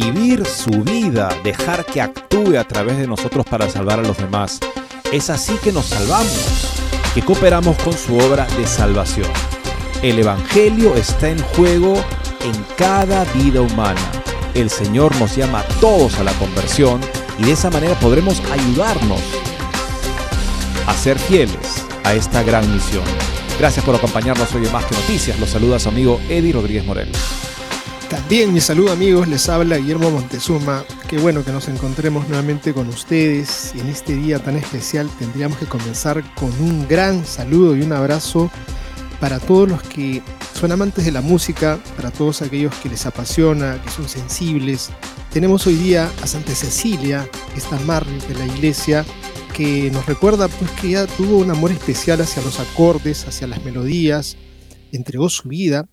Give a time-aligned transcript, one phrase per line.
[0.00, 4.60] vivir su vida, dejar que actúe a través de nosotros para salvar a los demás.
[5.10, 6.82] Es así que nos salvamos,
[7.14, 9.30] que cooperamos con su obra de salvación.
[10.02, 11.94] El Evangelio está en juego
[12.44, 14.00] en cada vida humana.
[14.52, 17.00] El Señor nos llama a todos a la conversión
[17.38, 19.22] y de esa manera podremos ayudarnos
[20.86, 23.04] a ser fieles a esta gran misión.
[23.58, 25.40] Gracias por acompañarnos hoy en Más que Noticias.
[25.40, 27.10] Los saluda su amigo Eddie Rodríguez Morel.
[28.16, 30.84] También mi saludo amigos, les habla Guillermo Montezuma.
[31.06, 35.66] Qué bueno que nos encontremos nuevamente con ustedes en este día tan especial tendríamos que
[35.66, 38.50] comenzar con un gran saludo y un abrazo
[39.20, 40.22] para todos los que
[40.54, 44.88] son amantes de la música, para todos aquellos que les apasiona, que son sensibles.
[45.30, 49.04] Tenemos hoy día a Santa Cecilia, esta mártir de la iglesia,
[49.54, 53.62] que nos recuerda pues que ella tuvo un amor especial hacia los acordes, hacia las
[53.62, 54.38] melodías,
[54.90, 55.86] entregó su vida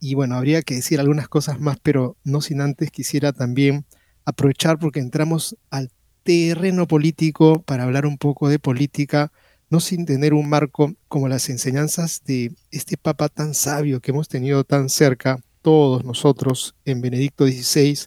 [0.00, 3.84] y bueno, habría que decir algunas cosas más, pero no sin antes quisiera también
[4.24, 5.90] aprovechar porque entramos al
[6.22, 9.32] terreno político para hablar un poco de política,
[9.70, 14.28] no sin tener un marco como las enseñanzas de este Papa tan sabio que hemos
[14.28, 18.06] tenido tan cerca, todos nosotros, en Benedicto XVI,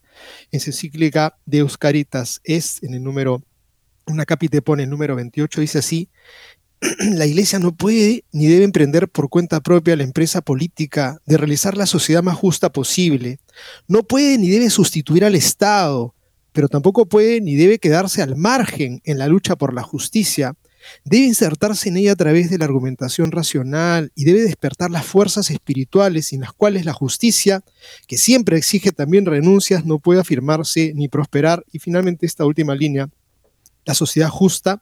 [0.52, 3.44] en su encíclica de Euscaritas, es en el número,
[4.08, 6.10] una capite pone el número 28, dice así,
[7.00, 11.78] la Iglesia no puede ni debe emprender por cuenta propia la empresa política de realizar
[11.78, 13.40] la sociedad más justa posible.
[13.88, 16.16] No puede ni debe sustituir al Estado,
[16.52, 20.56] pero tampoco puede ni debe quedarse al margen en la lucha por la justicia.
[21.06, 25.52] Debe insertarse en ella a través de la argumentación racional y debe despertar las fuerzas
[25.52, 27.64] espirituales sin las cuales la justicia,
[28.08, 31.64] que siempre exige también renuncias, no puede afirmarse ni prosperar.
[31.72, 33.08] Y finalmente esta última línea,
[33.86, 34.82] la sociedad justa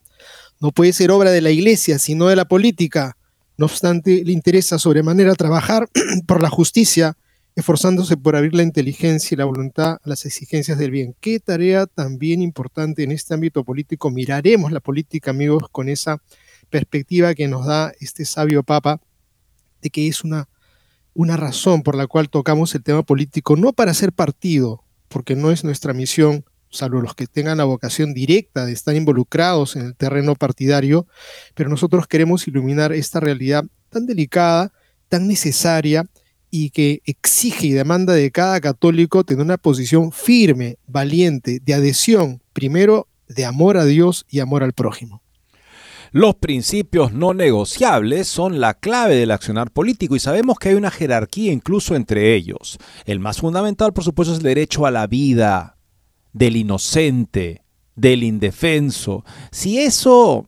[0.60, 3.18] no puede ser obra de la iglesia, sino de la política.
[3.58, 5.90] No obstante, le interesa sobremanera trabajar
[6.28, 7.18] por la justicia,
[7.56, 11.16] esforzándose por abrir la inteligencia y la voluntad a las exigencias del bien.
[11.20, 14.10] Qué tarea también importante en este ámbito político.
[14.10, 16.22] Miraremos la política, amigos, con esa
[16.70, 19.02] perspectiva que nos da este sabio Papa,
[19.82, 20.48] de que es una,
[21.14, 25.52] una razón por la cual tocamos el tema político, no para ser partido, porque no
[25.52, 29.96] es nuestra misión, salvo los que tengan la vocación directa de estar involucrados en el
[29.96, 31.08] terreno partidario,
[31.56, 34.72] pero nosotros queremos iluminar esta realidad tan delicada,
[35.08, 36.06] tan necesaria
[36.52, 42.42] y que exige y demanda de cada católico tener una posición firme, valiente, de adhesión,
[42.54, 45.22] primero de amor a Dios y amor al prójimo.
[46.12, 50.90] Los principios no negociables son la clave del accionar político y sabemos que hay una
[50.90, 52.80] jerarquía incluso entre ellos.
[53.06, 55.78] El más fundamental, por supuesto, es el derecho a la vida,
[56.40, 57.64] del inocente,
[57.98, 59.26] del indefenso.
[59.52, 60.48] Si eso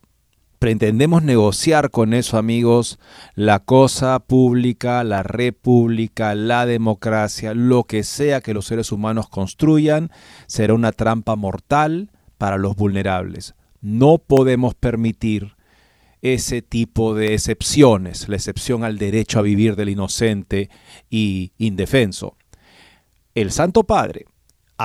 [0.57, 2.97] pretendemos negociar con eso, amigos,
[3.35, 10.12] la cosa pública, la república, la democracia, lo que sea que los seres humanos construyan,
[10.47, 13.53] será una trampa mortal para los vulnerables.
[13.81, 15.58] No podemos permitir
[16.22, 20.69] ese tipo de excepciones, la excepción al derecho a vivir del inocente
[21.09, 22.38] y indefenso.
[23.35, 24.25] El Santo Padre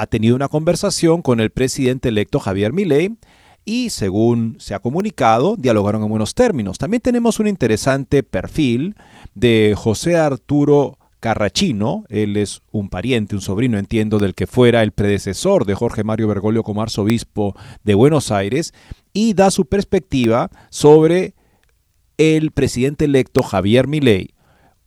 [0.01, 3.17] ha tenido una conversación con el presidente electo Javier Milei
[3.65, 6.79] y según se ha comunicado, dialogaron en buenos términos.
[6.79, 8.95] También tenemos un interesante perfil
[9.35, 14.93] de José Arturo Carrachino, él es un pariente, un sobrino, entiendo, del que fuera el
[14.93, 18.75] predecesor de Jorge Mario Bergoglio como arzobispo de Buenos Aires,
[19.13, 21.35] y da su perspectiva sobre
[22.19, 24.35] el presidente electo Javier Milei,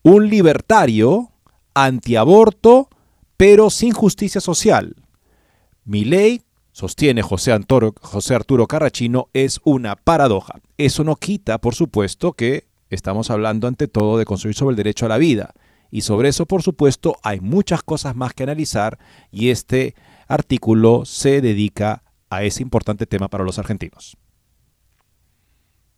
[0.03, 1.31] un libertario,
[1.73, 2.89] antiaborto,
[3.39, 4.97] pero sin justicia social.
[5.85, 6.41] Mi ley,
[6.73, 7.57] sostiene José,
[8.01, 10.59] José Arturo Carrachino, es una paradoja.
[10.77, 15.05] Eso no quita, por supuesto, que estamos hablando ante todo de construir sobre el derecho
[15.05, 15.53] a la vida.
[15.89, 18.99] Y sobre eso, por supuesto, hay muchas cosas más que analizar
[19.31, 19.95] y este
[20.27, 24.17] artículo se dedica a ese importante tema para los argentinos.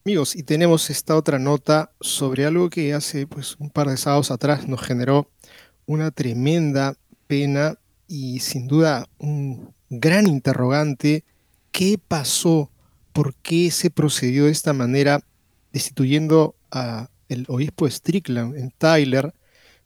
[0.05, 4.29] Amigos, y tenemos esta otra nota sobre algo que hace pues, un par de sábados
[4.29, 5.27] atrás nos generó
[5.87, 6.95] una tremenda
[7.31, 7.77] pena
[8.09, 11.23] y sin duda un gran interrogante.
[11.71, 12.69] ¿Qué pasó?
[13.13, 15.21] ¿Por qué se procedió de esta manera
[15.71, 19.33] destituyendo a el obispo Strickland en Tyler?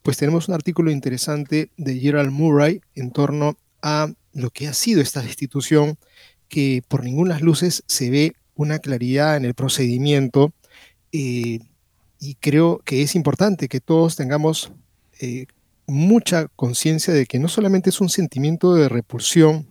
[0.02, 5.04] Pues tenemos un artículo interesante de Gerald Murray en torno a lo que ha sido
[5.04, 6.00] esta destitución,
[6.50, 10.52] que por ninguna luces se ve una claridad en el procedimiento
[11.12, 11.60] eh,
[12.20, 14.72] y creo que es importante que todos tengamos
[15.20, 15.46] eh,
[15.88, 19.68] mucha conciencia de que no solamente es un sentimiento de repulsión,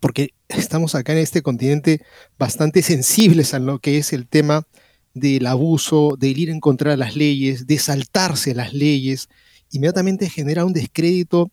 [0.00, 2.02] porque estamos acá en este continente
[2.38, 4.66] bastante sensibles a lo que es el tema
[5.14, 9.28] del abuso, del ir en contra de las leyes, de saltarse las leyes,
[9.70, 11.50] inmediatamente genera un descrédito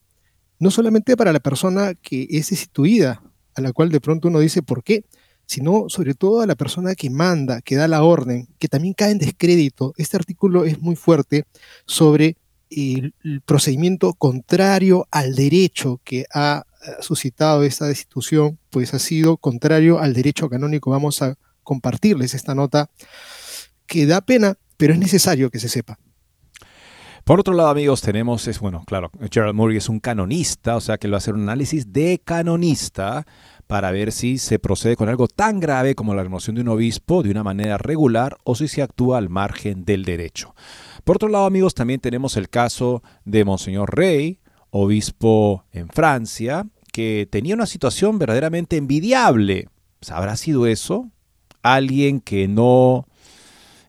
[0.59, 3.21] no solamente para la persona que es destituida,
[3.55, 5.03] a la cual de pronto uno dice por qué,
[5.45, 9.11] sino sobre todo a la persona que manda, que da la orden, que también cae
[9.11, 9.93] en descrédito.
[9.97, 11.45] Este artículo es muy fuerte
[11.85, 12.37] sobre
[12.69, 13.13] el,
[13.45, 16.65] procedimiento contrario al derecho que ha
[17.01, 20.91] suscitado esta destitución, pues ha sido contrario al derecho canónico.
[20.91, 22.89] Vamos a compartirles esta nota
[23.87, 25.97] que da pena, pero es necesario que se sepa.
[27.25, 30.99] Por otro lado, amigos, tenemos, es bueno, claro, Gerald Murray es un canonista, o sea
[30.99, 33.25] que lo va a hacer un análisis de canonista
[33.65, 37.23] para ver si se procede con algo tan grave como la remoción de un obispo
[37.23, 40.53] de una manera regular o si se actúa al margen del derecho.
[41.05, 44.39] Por otro lado, amigos, también tenemos el caso de Monseñor Rey,
[44.71, 49.69] obispo en Francia, que tenía una situación verdaderamente envidiable.
[50.09, 51.11] ¿Habrá sido eso?
[51.61, 53.05] Alguien que no,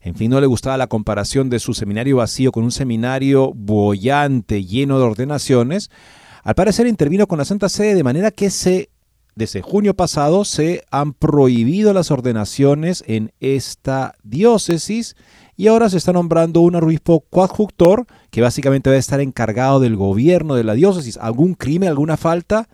[0.02, 4.66] en fin, no le gustaba la comparación de su seminario vacío con un seminario bollante,
[4.66, 5.90] lleno de ordenaciones.
[6.42, 8.90] Al parecer intervino con la Santa Sede de manera que se
[9.36, 15.14] desde junio pasado se han prohibido las ordenaciones en esta diócesis
[15.56, 19.96] y ahora se está nombrando un obispo coadjuctor que básicamente va a estar encargado del
[19.96, 21.16] gobierno de la diócesis.
[21.16, 22.68] ¿Algún crimen, alguna falta?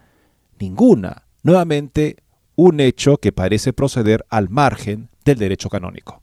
[0.58, 1.26] Ninguna.
[1.44, 2.17] Nuevamente,
[2.56, 6.23] un hecho que parece proceder al margen del derecho canónico.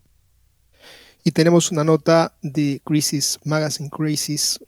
[1.24, 4.60] Y tenemos una nota de Crisis Magazine Crisis.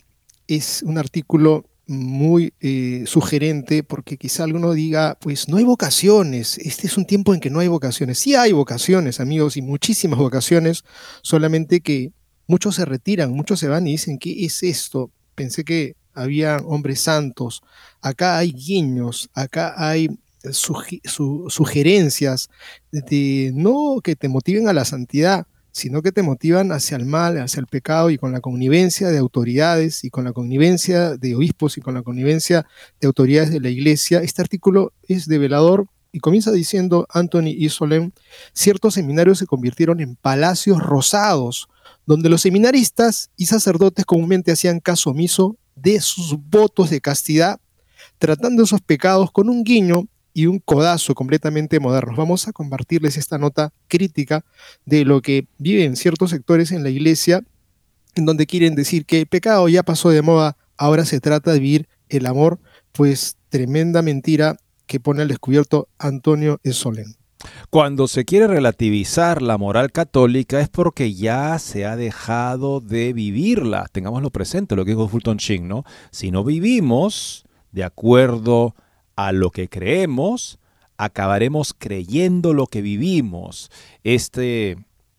[0.47, 6.87] Es un artículo muy eh, sugerente porque quizá alguno diga, pues no hay vocaciones, este
[6.87, 8.17] es un tiempo en que no hay vocaciones.
[8.19, 10.83] Sí hay vocaciones, amigos, y muchísimas vocaciones,
[11.21, 12.13] solamente que
[12.47, 15.11] muchos se retiran, muchos se van y dicen, ¿qué es esto?
[15.35, 17.61] Pensé que había hombres santos,
[18.01, 20.09] acá hay guiños, acá hay
[20.51, 22.49] sugerencias
[22.91, 27.37] de no que te motiven a la santidad, sino que te motivan hacia el mal,
[27.37, 31.77] hacia el pecado y con la connivencia de autoridades y con la connivencia de obispos
[31.77, 32.65] y con la connivencia
[32.99, 34.19] de autoridades de la iglesia.
[34.19, 38.11] Este artículo es develador y comienza diciendo Anthony y Solem,
[38.53, 41.69] ciertos seminarios se convirtieron en palacios rosados,
[42.05, 47.59] donde los seminaristas y sacerdotes comúnmente hacían caso omiso de sus votos de castidad,
[48.17, 52.15] tratando esos pecados con un guiño y un codazo completamente modernos.
[52.15, 54.43] Vamos a compartirles esta nota crítica
[54.85, 57.41] de lo que viven ciertos sectores en la iglesia,
[58.15, 61.59] en donde quieren decir que el pecado ya pasó de moda, ahora se trata de
[61.59, 62.59] vivir el amor,
[62.91, 67.15] pues tremenda mentira que pone al descubierto Antonio Solén.
[67.69, 73.87] Cuando se quiere relativizar la moral católica es porque ya se ha dejado de vivirla.
[73.91, 75.83] Tengámoslo presente, lo que dijo Fulton Sheen, ¿no?
[76.11, 78.75] Si no vivimos de acuerdo
[79.31, 80.59] lo que creemos,
[80.97, 83.71] acabaremos creyendo lo que vivimos.
[84.03, 84.77] Este,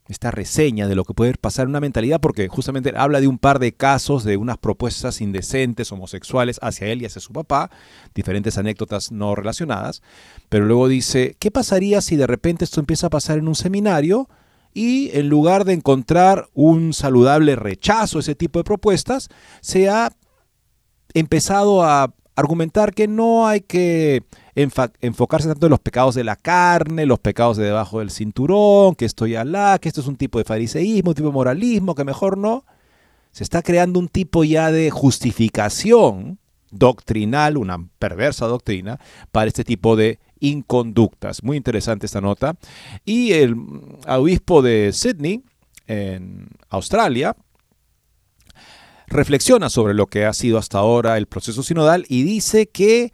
[0.09, 3.39] esta reseña de lo que puede pasar en una mentalidad, porque justamente habla de un
[3.39, 7.71] par de casos de unas propuestas indecentes, homosexuales, hacia él y hacia su papá,
[8.15, 10.03] diferentes anécdotas no relacionadas,
[10.49, 14.29] pero luego dice, ¿qué pasaría si de repente esto empieza a pasar en un seminario?
[14.75, 19.29] Y en lugar de encontrar un saludable rechazo a ese tipo de propuestas,
[19.61, 20.13] se ha
[21.13, 24.23] empezado a argumentar que no hay que
[24.55, 29.05] enfocarse tanto en los pecados de la carne, los pecados de debajo del cinturón, que
[29.05, 32.39] estoy alá, que esto es un tipo de fariseísmo, un tipo de moralismo, que mejor
[32.39, 32.65] no.
[33.33, 36.39] Se está creando un tipo ya de justificación
[36.71, 38.99] doctrinal, una perversa doctrina,
[39.31, 41.43] para este tipo de inconductas.
[41.43, 42.57] Muy interesante esta nota.
[43.05, 43.57] Y el
[44.09, 45.43] obispo de Sydney,
[45.87, 47.37] en Australia,
[49.13, 53.13] reflexiona sobre lo que ha sido hasta ahora el proceso sinodal y dice que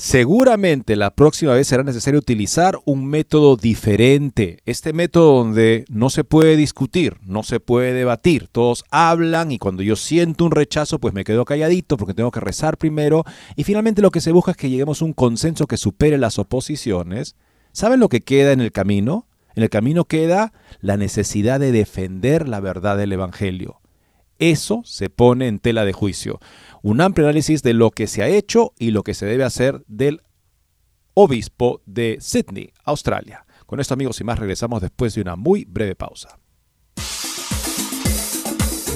[0.00, 4.62] Seguramente la próxima vez será necesario utilizar un método diferente.
[4.64, 8.48] Este método donde no se puede discutir, no se puede debatir.
[8.50, 12.40] Todos hablan y cuando yo siento un rechazo, pues me quedo calladito porque tengo que
[12.40, 13.24] rezar primero.
[13.56, 16.38] Y finalmente lo que se busca es que lleguemos a un consenso que supere las
[16.38, 17.36] oposiciones.
[17.72, 19.26] ¿Saben lo que queda en el camino?
[19.54, 23.79] En el camino queda la necesidad de defender la verdad del Evangelio.
[24.40, 26.40] Eso se pone en tela de juicio.
[26.82, 29.84] Un amplio análisis de lo que se ha hecho y lo que se debe hacer
[29.86, 30.22] del
[31.12, 33.44] obispo de Sydney, Australia.
[33.66, 36.38] Con esto amigos y más regresamos después de una muy breve pausa.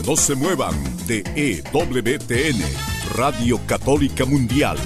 [0.06, 0.74] No se muevan
[1.06, 2.60] de EWTN,
[3.14, 4.78] Radio Católica Mundial.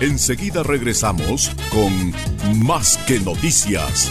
[0.00, 2.12] Enseguida regresamos con
[2.64, 4.10] Más que Noticias.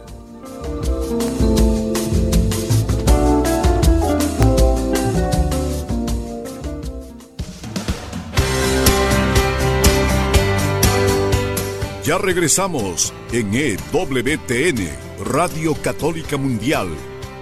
[12.11, 14.89] Ya regresamos en EWTN,
[15.23, 16.89] Radio Católica Mundial,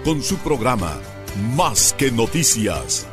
[0.05, 0.95] con su programa
[1.55, 3.07] Más que Noticias.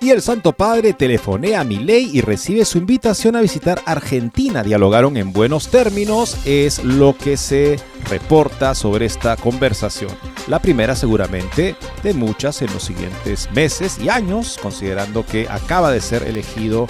[0.00, 4.64] Y el Santo Padre telefonea a Milei y recibe su invitación a visitar Argentina.
[4.64, 7.78] Dialogaron en buenos términos, es lo que se
[8.10, 10.10] reporta sobre esta conversación.
[10.48, 16.00] La primera seguramente de muchas en los siguientes meses y años, considerando que acaba de
[16.00, 16.88] ser elegido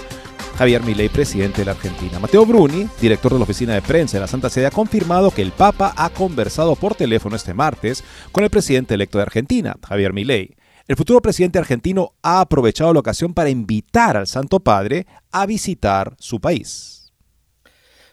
[0.57, 2.19] Javier Milei, presidente de la Argentina.
[2.19, 5.43] Mateo Bruni, director de la oficina de prensa de la Santa Sede, ha confirmado que
[5.43, 10.15] el Papa ha conversado por teléfono este martes con el presidente electo de Argentina, Javier
[10.15, 10.57] Milei.
[10.89, 16.17] El futuro presidente argentino ha aprovechado la ocasión para invitar al Santo Padre a visitar
[16.19, 17.13] su país.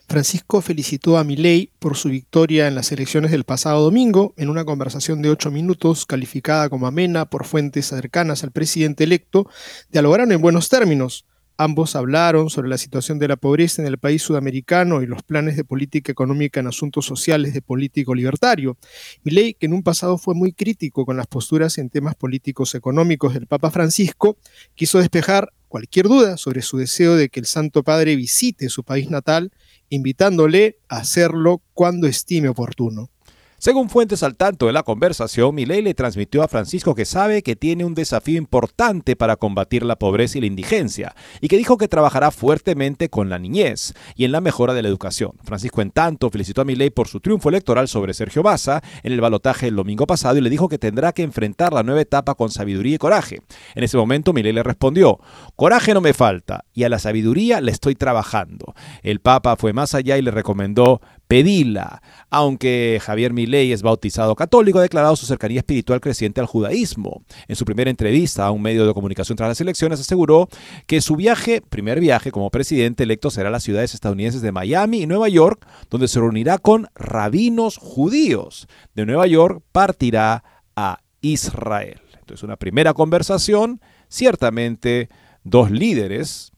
[0.09, 4.65] Francisco felicitó a Milei por su victoria en las elecciones del pasado domingo en una
[4.65, 9.47] conversación de ocho minutos calificada como amena por fuentes cercanas al presidente electo.
[9.91, 11.25] Dialogaron en buenos términos.
[11.63, 15.55] Ambos hablaron sobre la situación de la pobreza en el país sudamericano y los planes
[15.55, 18.77] de política económica en asuntos sociales de político libertario.
[19.23, 23.33] Milei, que en un pasado fue muy crítico con las posturas en temas políticos económicos
[23.33, 24.35] del Papa Francisco,
[24.75, 29.09] quiso despejar cualquier duda sobre su deseo de que el Santo Padre visite su país
[29.09, 29.53] natal,
[29.87, 33.12] invitándole a hacerlo cuando estime oportuno.
[33.63, 37.55] Según fuentes al tanto de la conversación, Milei le transmitió a Francisco que sabe que
[37.55, 41.87] tiene un desafío importante para combatir la pobreza y la indigencia, y que dijo que
[41.87, 45.31] trabajará fuertemente con la niñez y en la mejora de la educación.
[45.45, 49.21] Francisco, en tanto, felicitó a Milei por su triunfo electoral sobre Sergio Massa en el
[49.21, 52.51] balotaje el domingo pasado y le dijo que tendrá que enfrentar la nueva etapa con
[52.51, 53.39] sabiduría y coraje.
[53.75, 55.21] En ese momento, Milei le respondió:
[55.55, 58.75] Coraje no me falta, y a la sabiduría le estoy trabajando.
[59.03, 62.01] El Papa fue más allá y le recomendó pedila.
[62.29, 67.23] Aunque Javier Milei es bautizado católico, ha declarado su cercanía espiritual creciente al judaísmo.
[67.47, 70.49] En su primera entrevista a un medio de comunicación tras las elecciones aseguró
[70.87, 75.01] que su viaje, primer viaje como presidente electo será a las ciudades estadounidenses de Miami
[75.01, 78.67] y Nueva York, donde se reunirá con rabinos judíos.
[78.95, 80.43] De Nueva York partirá
[80.75, 82.01] a Israel.
[82.19, 85.09] Entonces una primera conversación, ciertamente
[85.43, 86.52] dos líderes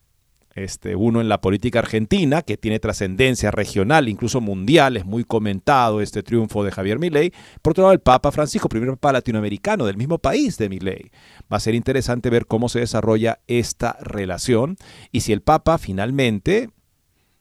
[0.56, 6.00] este, uno en la política argentina, que tiene trascendencia regional, incluso mundial, es muy comentado
[6.00, 7.30] este triunfo de Javier Milei.
[7.60, 11.10] Por otro lado, el Papa Francisco, primer Papa latinoamericano del mismo país de Milei.
[11.52, 14.76] Va a ser interesante ver cómo se desarrolla esta relación
[15.12, 16.70] y si el Papa finalmente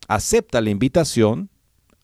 [0.10, 1.50] acepta la invitación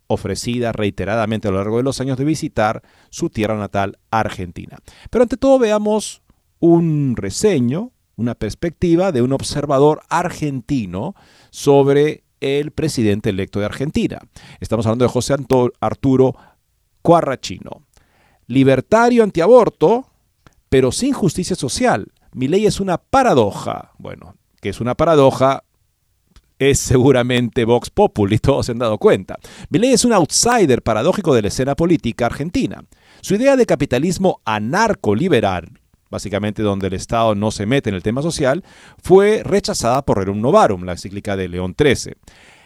[0.08, 4.78] ofrecida reiteradamente a lo largo de los años de visitar su tierra natal, Argentina.
[5.10, 6.22] Pero ante todo veamos
[6.60, 11.16] un reseño, una perspectiva de un observador argentino
[11.50, 14.20] sobre el presidente electo de Argentina.
[14.60, 15.36] Estamos hablando de José
[15.80, 16.36] Arturo
[17.02, 17.84] Cuarrachino.
[18.48, 20.08] Libertario antiaborto,
[20.70, 22.12] pero sin justicia social.
[22.34, 23.92] Mi ley es una paradoja.
[23.98, 25.64] Bueno, que es una paradoja,
[26.62, 29.38] es seguramente Vox Populi, todos se han dado cuenta.
[29.70, 32.84] Milei es un outsider paradójico de la escena política argentina.
[33.22, 35.81] Su idea de capitalismo anarco-liberal,
[36.12, 38.64] básicamente donde el Estado no se mete en el tema social,
[39.02, 42.14] fue rechazada por Rerum Novarum, la encíclica de León XIII.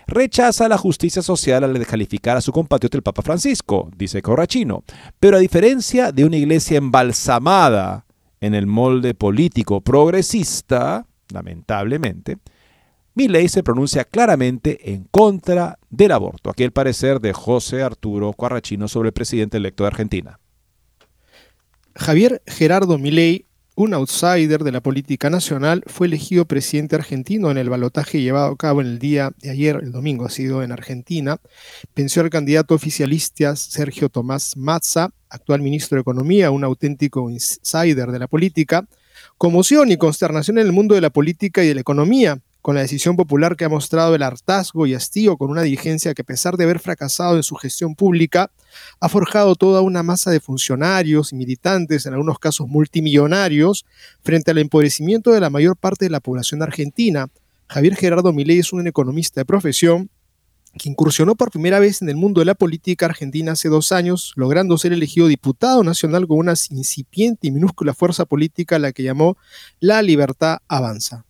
[0.07, 4.83] Rechaza la justicia social al descalificar a su compatriota el Papa Francisco, dice Corrachino,
[5.19, 8.05] pero a diferencia de una iglesia embalsamada
[8.39, 12.37] en el molde político progresista, lamentablemente,
[13.15, 16.49] mi ley se pronuncia claramente en contra del aborto.
[16.49, 20.39] Aquí el parecer de José Arturo Corrachino sobre el presidente electo de Argentina.
[21.95, 27.69] Javier Gerardo Milei, un outsider de la política nacional, fue elegido presidente argentino en el
[27.69, 31.39] balotaje llevado a cabo en el día de ayer, el domingo ha sido en Argentina.
[31.95, 38.19] Venció al candidato oficialista Sergio Tomás Mazza, actual ministro de Economía, un auténtico insider de
[38.19, 38.85] la política.
[39.37, 42.81] Conmoción y consternación en el mundo de la política y de la economía con la
[42.81, 46.57] decisión popular que ha mostrado el hartazgo y hastío con una dirigencia que a pesar
[46.57, 48.49] de haber fracasado en su gestión pública,
[48.99, 53.85] ha forjado toda una masa de funcionarios y militantes, en algunos casos multimillonarios,
[54.23, 57.27] frente al empobrecimiento de la mayor parte de la población argentina.
[57.67, 60.09] Javier Gerardo Milei es un economista de profesión
[60.75, 64.33] que incursionó por primera vez en el mundo de la política argentina hace dos años,
[64.37, 69.03] logrando ser elegido diputado nacional con una incipiente y minúscula fuerza política a la que
[69.03, 69.37] llamó
[69.79, 71.25] La Libertad Avanza.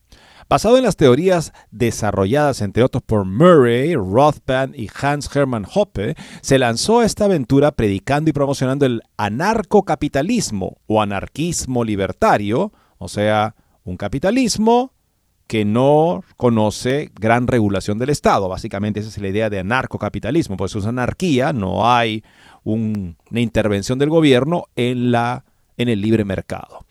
[0.47, 6.59] Basado en las teorías desarrolladas entre otros por Murray, Rothbard y Hans Hermann Hoppe, se
[6.59, 14.93] lanzó esta aventura predicando y promocionando el anarcocapitalismo o anarquismo libertario, o sea, un capitalismo
[15.47, 18.47] que no conoce gran regulación del Estado.
[18.47, 22.23] Básicamente esa es la idea de anarcocapitalismo, pues es anarquía, no hay
[22.63, 25.43] una intervención del gobierno en, la,
[25.77, 26.85] en el libre mercado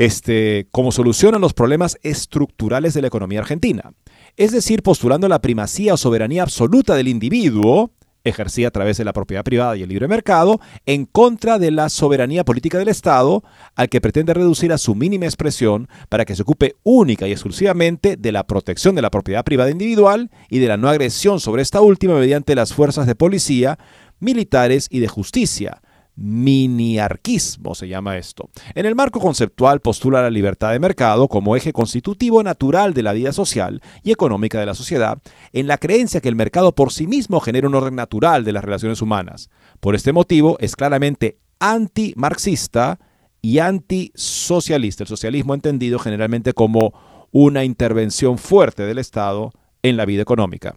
[0.00, 3.92] este, como solución a los problemas estructurales de la economía argentina.
[4.38, 7.90] Es decir, postulando la primacía o soberanía absoluta del individuo,
[8.24, 11.90] ejercida a través de la propiedad privada y el libre mercado, en contra de la
[11.90, 16.42] soberanía política del Estado, al que pretende reducir a su mínima expresión para que se
[16.42, 20.78] ocupe única y exclusivamente de la protección de la propiedad privada individual y de la
[20.78, 23.78] no agresión sobre esta última mediante las fuerzas de policía,
[24.18, 25.82] militares y de justicia,
[26.20, 28.50] miniarquismo se llama esto.
[28.74, 33.14] En el marco conceptual postula la libertad de mercado como eje constitutivo natural de la
[33.14, 35.18] vida social y económica de la sociedad,
[35.54, 38.62] en la creencia que el mercado por sí mismo genera un orden natural de las
[38.62, 39.48] relaciones humanas.
[39.80, 43.00] Por este motivo es claramente anti-marxista
[43.40, 46.92] y antisocialista, el socialismo entendido generalmente como
[47.30, 49.52] una intervención fuerte del Estado
[49.82, 50.76] en la vida económica.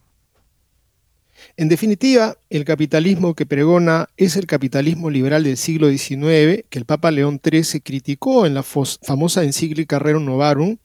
[1.57, 6.85] En definitiva, el capitalismo que pregona es el capitalismo liberal del siglo XIX, que el
[6.85, 10.77] Papa León XIII criticó en la famosa encíclica Rerum Novarum,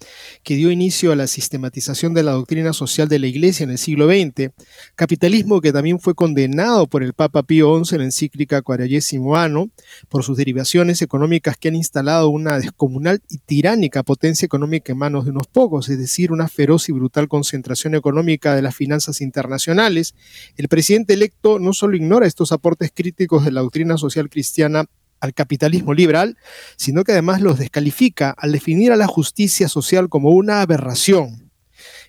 [0.43, 3.77] que dio inicio a la sistematización de la doctrina social de la Iglesia en el
[3.77, 4.51] siglo XX,
[4.95, 9.69] capitalismo que también fue condenado por el Papa Pío XI en la encíclica Quadragesimo Anno,
[10.09, 15.27] por sus derivaciones económicas que han instalado una descomunal y tiránica potencia económica en manos
[15.27, 20.15] de unos pocos, es decir, una feroz y brutal concentración económica de las finanzas internacionales.
[20.57, 24.85] El presidente electo no solo ignora estos aportes críticos de la doctrina social cristiana
[25.21, 26.37] al capitalismo liberal,
[26.77, 31.51] sino que además los descalifica al definir a la justicia social como una aberración.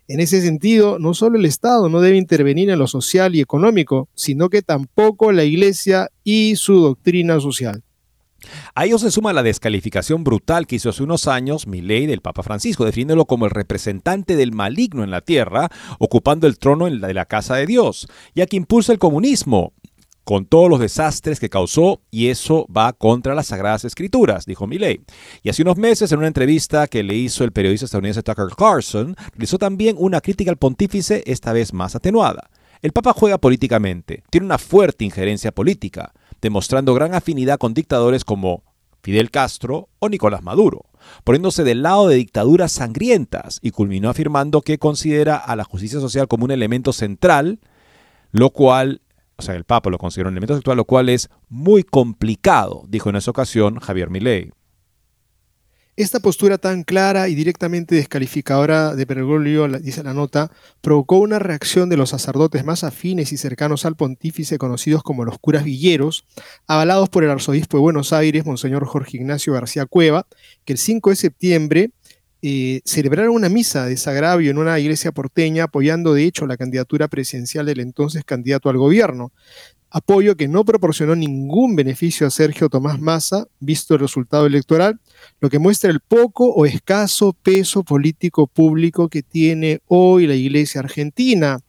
[0.08, 4.10] En ese sentido, no solo el Estado no debe intervenir en lo social y económico,
[4.16, 7.84] sino que tampoco la Iglesia y su doctrina social.
[8.76, 12.44] A ello se suma la descalificación brutal que hizo hace unos años ley del Papa
[12.44, 17.26] Francisco, definiéndolo como el representante del maligno en la tierra, ocupando el trono de la
[17.26, 19.74] casa de Dios, ya que impulsa el comunismo,
[20.30, 25.02] con todos los desastres que causó y eso va contra las Sagradas Escrituras, dijo Milley.
[25.42, 29.16] Y hace unos meses, en una entrevista que le hizo el periodista estadounidense Tucker Carlson,
[29.32, 32.52] realizó también una crítica al pontífice, esta vez más atenuada.
[32.84, 38.64] El Papa juega políticamente, tiene una fuerte injerencia política, demostrando gran afinidad con dictadores como
[39.02, 40.86] Fidel Castro o Nicolás Maduro,
[41.24, 46.28] poniéndose del lado de dictaduras sangrientas y culminó afirmando que considera a la justicia social
[46.28, 47.60] como un elemento central,
[48.32, 49.02] lo cual,
[49.38, 53.10] o sea, el Papa lo considera un elemento central, lo cual es muy complicado, dijo
[53.10, 54.52] en esa ocasión Javier Milei.
[56.00, 61.90] Esta postura tan clara y directamente descalificadora de Bergoglio, dice la nota, provocó una reacción
[61.90, 66.24] de los sacerdotes más afines y cercanos al pontífice, conocidos como los curas villeros,
[66.68, 70.26] avalados por el arzobispo de Buenos Aires, Monseñor Jorge Ignacio García Cueva,
[70.64, 71.92] que el 5 de septiembre
[72.42, 77.10] eh, celebraron una misa de desagravio en una iglesia porteña, apoyando de hecho la candidatura
[77.10, 79.34] presidencial del entonces candidato al gobierno.
[79.92, 85.00] Apoyo que no proporcionó ningún beneficio a Sergio Tomás Massa, visto el resultado electoral,
[85.40, 90.82] lo que muestra el poco o escaso peso político público que tiene hoy la Iglesia
[90.82, 91.60] Argentina,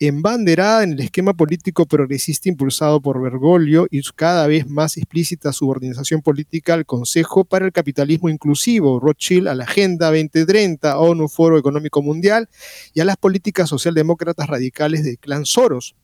[0.00, 5.52] embanderada en el esquema político progresista impulsado por Bergoglio y su cada vez más explícita
[5.52, 11.58] subordinación política al Consejo para el Capitalismo Inclusivo, Rothschild a la Agenda 2030, ONU Foro
[11.58, 12.48] Económico Mundial
[12.94, 15.96] y a las políticas socialdemócratas radicales del clan Soros.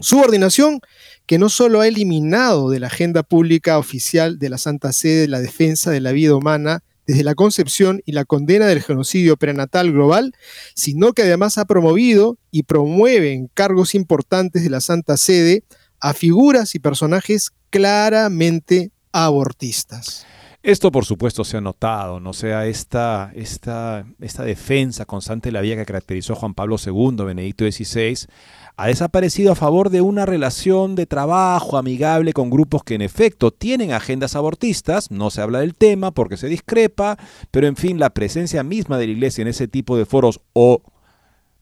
[0.00, 0.80] Subordinación
[1.26, 5.40] que no solo ha eliminado de la agenda pública oficial de la Santa Sede la
[5.40, 10.34] defensa de la vida humana desde la concepción y la condena del genocidio prenatal global,
[10.74, 15.64] sino que además ha promovido y promueve en cargos importantes de la Santa Sede
[16.00, 20.26] a figuras y personajes claramente abortistas.
[20.68, 25.62] Esto por supuesto se ha notado, no sea esta, esta, esta defensa constante de la
[25.62, 28.26] vida que caracterizó Juan Pablo II, Benedicto XVI,
[28.76, 33.50] ha desaparecido a favor de una relación de trabajo amigable con grupos que en efecto
[33.50, 37.16] tienen agendas abortistas, no se habla del tema porque se discrepa,
[37.50, 40.82] pero en fin, la presencia misma de la Iglesia en ese tipo de foros o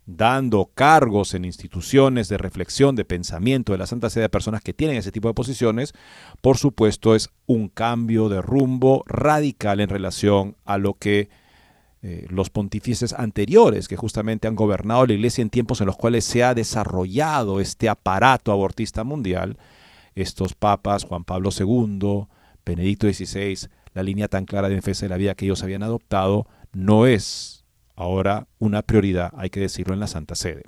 [0.07, 4.73] dando cargos en instituciones de reflexión, de pensamiento de la Santa Sede a personas que
[4.73, 5.95] tienen ese tipo de posiciones,
[6.40, 11.29] por supuesto es un cambio de rumbo radical en relación a lo que
[12.03, 16.25] eh, los pontífices anteriores que justamente han gobernado la iglesia en tiempos en los cuales
[16.25, 19.59] se ha desarrollado este aparato abortista mundial,
[20.14, 22.27] estos papas, Juan Pablo II,
[22.64, 26.47] Benedicto XVI, la línea tan clara de defensa de la vida que ellos habían adoptado,
[26.73, 27.56] no es
[27.96, 30.62] ahora una prioridad, hay que decirlo en la Santa Sede.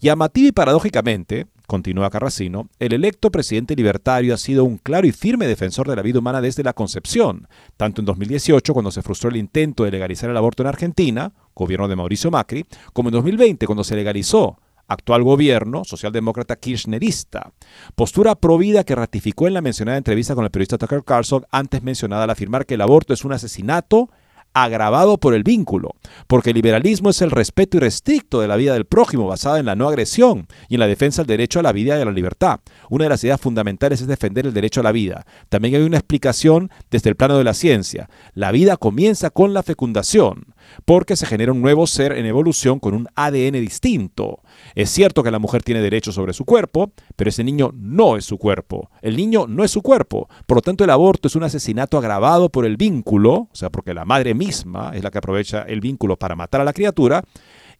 [0.00, 5.46] Llamativo y paradójicamente, continúa Carracino, el electo presidente libertario ha sido un claro y firme
[5.46, 9.36] defensor de la vida humana desde la concepción, tanto en 2018 cuando se frustró el
[9.36, 13.82] intento de legalizar el aborto en Argentina, gobierno de Mauricio Macri, como en 2020 cuando
[13.82, 14.58] se legalizó
[14.88, 17.52] actual gobierno socialdemócrata kirchnerista.
[17.94, 22.24] Postura provida que ratificó en la mencionada entrevista con el periodista Tucker Carlson antes mencionada
[22.24, 24.10] al afirmar que el aborto es un asesinato
[24.56, 28.86] agravado por el vínculo, porque el liberalismo es el respeto irrestricto de la vida del
[28.86, 31.98] prójimo basada en la no agresión y en la defensa del derecho a la vida
[31.98, 32.60] y a la libertad.
[32.88, 35.26] Una de las ideas fundamentales es defender el derecho a la vida.
[35.50, 38.08] También hay una explicación desde el plano de la ciencia.
[38.32, 40.46] La vida comienza con la fecundación
[40.84, 44.40] porque se genera un nuevo ser en evolución con un ADN distinto.
[44.74, 48.24] Es cierto que la mujer tiene derecho sobre su cuerpo, pero ese niño no es
[48.24, 48.90] su cuerpo.
[49.02, 50.28] El niño no es su cuerpo.
[50.46, 53.94] Por lo tanto, el aborto es un asesinato agravado por el vínculo, o sea, porque
[53.94, 57.22] la madre misma es la que aprovecha el vínculo para matar a la criatura,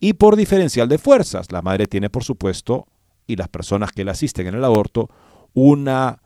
[0.01, 1.51] y por diferencial de fuerzas.
[1.53, 2.87] La madre tiene, por supuesto,
[3.27, 5.09] y las personas que la asisten en el aborto,
[5.55, 6.21] una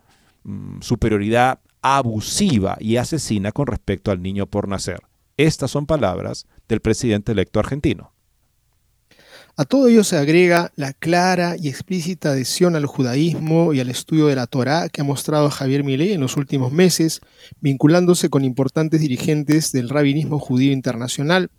[0.44, 5.00] mm, superioridad abusiva y asesina con respecto al niño por nacer.
[5.40, 8.12] Estas son palabras del presidente electo argentino.
[9.56, 14.26] A todo ello se agrega la clara y explícita adhesión al judaísmo y al estudio
[14.26, 17.20] de la Torá que ha mostrado Javier Milei en los últimos meses,
[17.62, 21.50] vinculándose con importantes dirigentes del rabinismo judío internacional,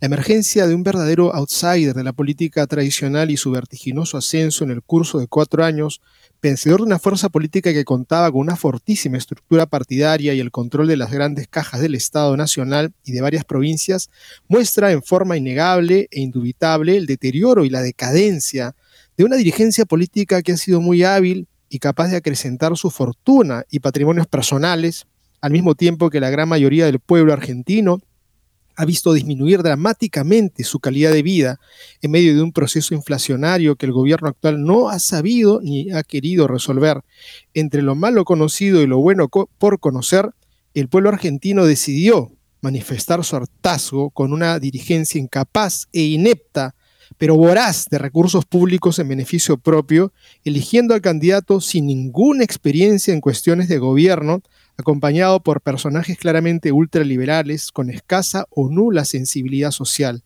[0.00, 4.72] la emergencia de un verdadero outsider de la política tradicional y su vertiginoso ascenso en
[4.72, 6.00] el curso de cuatro años
[6.40, 10.86] vencedor de una fuerza política que contaba con una fortísima estructura partidaria y el control
[10.86, 14.08] de las grandes cajas del Estado Nacional y de varias provincias,
[14.46, 18.74] muestra en forma innegable e indubitable el deterioro y la decadencia
[19.16, 23.64] de una dirigencia política que ha sido muy hábil y capaz de acrecentar su fortuna
[23.70, 25.06] y patrimonios personales,
[25.40, 28.00] al mismo tiempo que la gran mayoría del pueblo argentino
[28.78, 31.58] ha visto disminuir dramáticamente su calidad de vida
[32.00, 36.04] en medio de un proceso inflacionario que el gobierno actual no ha sabido ni ha
[36.04, 37.02] querido resolver.
[37.54, 40.30] Entre lo malo conocido y lo bueno por conocer,
[40.74, 46.76] el pueblo argentino decidió manifestar su hartazgo con una dirigencia incapaz e inepta,
[47.16, 50.12] pero voraz de recursos públicos en beneficio propio,
[50.44, 54.40] eligiendo al candidato sin ninguna experiencia en cuestiones de gobierno,
[54.78, 60.22] acompañado por personajes claramente ultraliberales con escasa o nula sensibilidad social.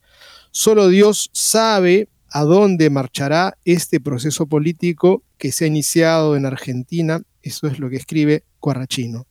[0.51, 7.21] Solo Dios sabe a dónde marchará este proceso político que se ha iniciado en Argentina.
[7.41, 9.25] Eso es lo que escribe Cuarrachino.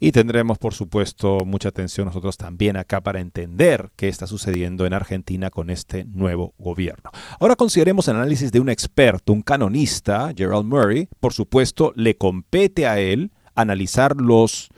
[0.00, 4.92] Y tendremos, por supuesto, mucha atención nosotros también acá para entender qué está sucediendo en
[4.92, 7.10] Argentina con este nuevo gobierno.
[7.40, 11.08] Ahora consideremos el análisis de un experto, un canonista, Gerald Murray.
[11.20, 14.68] Por supuesto, le compete a él analizar los,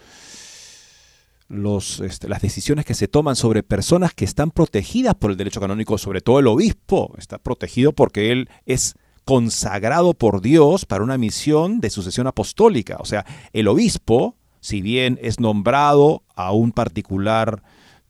[1.48, 5.60] los, este, las decisiones que se toman sobre personas que están protegidas por el derecho
[5.60, 11.18] canónico, sobre todo el obispo, está protegido porque él es consagrado por Dios para una
[11.18, 12.96] misión de sucesión apostólica.
[13.00, 17.62] O sea, el obispo, si bien es nombrado a un particular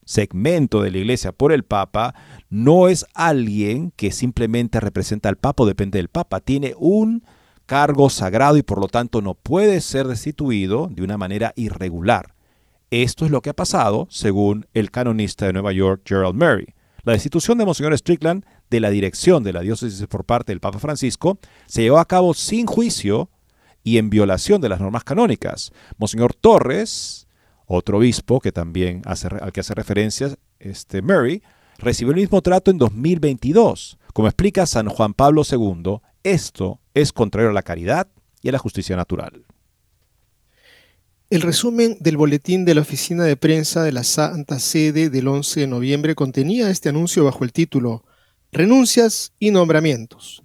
[0.05, 2.14] segmento de la iglesia por el Papa,
[2.48, 7.24] no es alguien que simplemente representa al Papa o depende del Papa, tiene un
[7.66, 12.35] cargo sagrado y por lo tanto no puede ser destituido de una manera irregular.
[12.90, 16.68] Esto es lo que ha pasado, según el canonista de Nueva York, Gerald Murray.
[17.02, 20.79] La destitución de Monseñor Strickland de la dirección de la diócesis por parte del Papa
[20.79, 23.31] Francisco se llevó a cabo sin juicio
[23.83, 25.72] y en violación de las normas canónicas.
[25.98, 27.29] Monseñor Torres,
[27.66, 31.42] otro obispo que también hace, al que hace referencia este Murray,
[31.79, 33.98] recibió el mismo trato en 2022.
[34.12, 36.00] Como explica San Juan Pablo II,
[36.33, 38.09] esto es contrario a la caridad
[38.43, 39.45] y a la justicia natural.
[41.31, 45.61] El resumen del boletín de la oficina de prensa de la Santa Sede del 11
[45.61, 48.05] de noviembre contenía este anuncio bajo el título
[48.53, 50.43] Renuncias y nombramientos.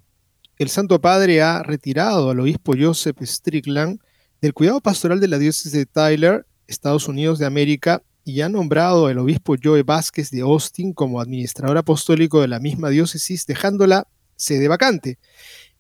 [0.58, 4.00] El Santo Padre ha retirado al obispo Joseph Strickland
[4.42, 9.08] del cuidado pastoral de la diócesis de Tyler, Estados Unidos de América, y ha nombrado
[9.08, 14.68] al obispo Joe Vázquez de Austin como administrador apostólico de la misma diócesis, dejándola sede
[14.68, 15.20] vacante.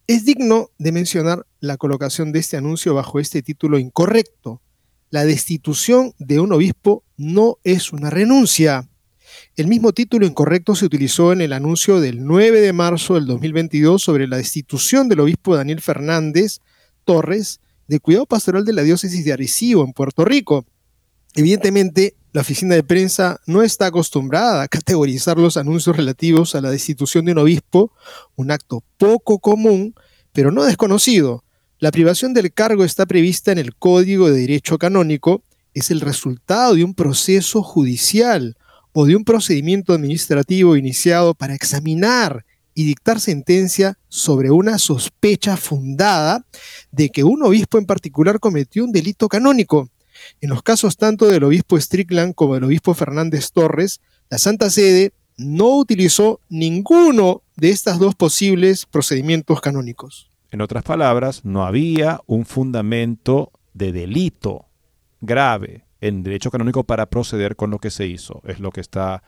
[0.07, 4.61] Es digno de mencionar la colocación de este anuncio bajo este título incorrecto,
[5.11, 8.87] la destitución de un obispo no es una renuncia.
[9.57, 14.01] El mismo título incorrecto se utilizó en el anuncio del 9 de marzo del 2022
[14.01, 16.59] sobre la destitución del obispo Daniel Fernández
[17.03, 20.65] Torres de cuidado pastoral de la diócesis de Arecibo, en Puerto Rico.
[21.35, 26.71] Evidentemente, la oficina de prensa no está acostumbrada a categorizar los anuncios relativos a la
[26.71, 27.91] destitución de un obispo,
[28.35, 29.95] un acto poco común,
[30.31, 31.43] pero no desconocido,
[31.79, 36.75] la privación del cargo está prevista en el Código de Derecho Canónico, es el resultado
[36.75, 38.55] de un proceso judicial
[38.93, 46.45] o de un procedimiento administrativo iniciado para examinar y dictar sentencia sobre una sospecha fundada
[46.91, 49.89] de que un obispo en particular cometió un delito canónico.
[50.39, 55.13] En los casos tanto del obispo Strickland como del obispo Fernández Torres, la Santa Sede
[55.37, 60.29] no utilizó ninguno de estos dos posibles procedimientos canónicos.
[60.51, 64.65] En otras palabras, no había un fundamento de delito
[65.21, 68.41] grave en derecho canónico para proceder con lo que se hizo.
[68.45, 69.23] Es lo que está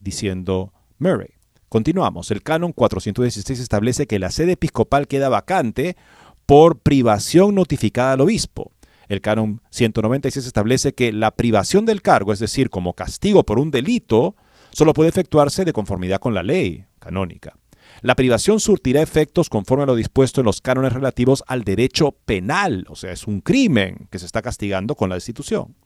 [0.00, 1.30] diciendo Murray.
[1.68, 2.30] Continuamos.
[2.30, 5.96] El canon 416 establece que la sede episcopal queda vacante
[6.44, 8.72] por privación notificada al obispo.
[9.08, 13.70] El canon 196 establece que la privación del cargo, es decir, como castigo por un
[13.70, 14.36] delito,
[14.70, 17.56] solo puede efectuarse de conformidad con la ley canónica.
[18.00, 22.86] La privación surtirá efectos conforme a lo dispuesto en los cánones relativos al derecho penal,
[22.88, 25.76] o sea, es un crimen que se está castigando con la destitución.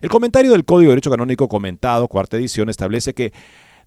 [0.00, 3.32] El comentario del Código de Derecho Canónico comentado, cuarta edición, establece que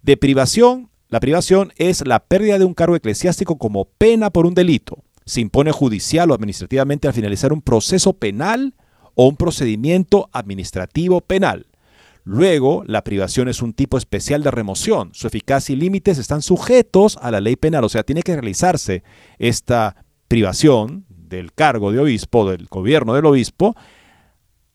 [0.02, 4.54] de privación, la privación es la pérdida de un cargo eclesiástico como pena por un
[4.54, 5.04] delito.
[5.28, 8.74] Se impone judicial o administrativamente al finalizar un proceso penal
[9.14, 11.66] o un procedimiento administrativo penal.
[12.24, 15.10] Luego, la privación es un tipo especial de remoción.
[15.12, 19.02] Su eficacia y límites están sujetos a la ley penal, o sea, tiene que realizarse
[19.38, 23.76] esta privación del cargo de obispo, del gobierno del obispo,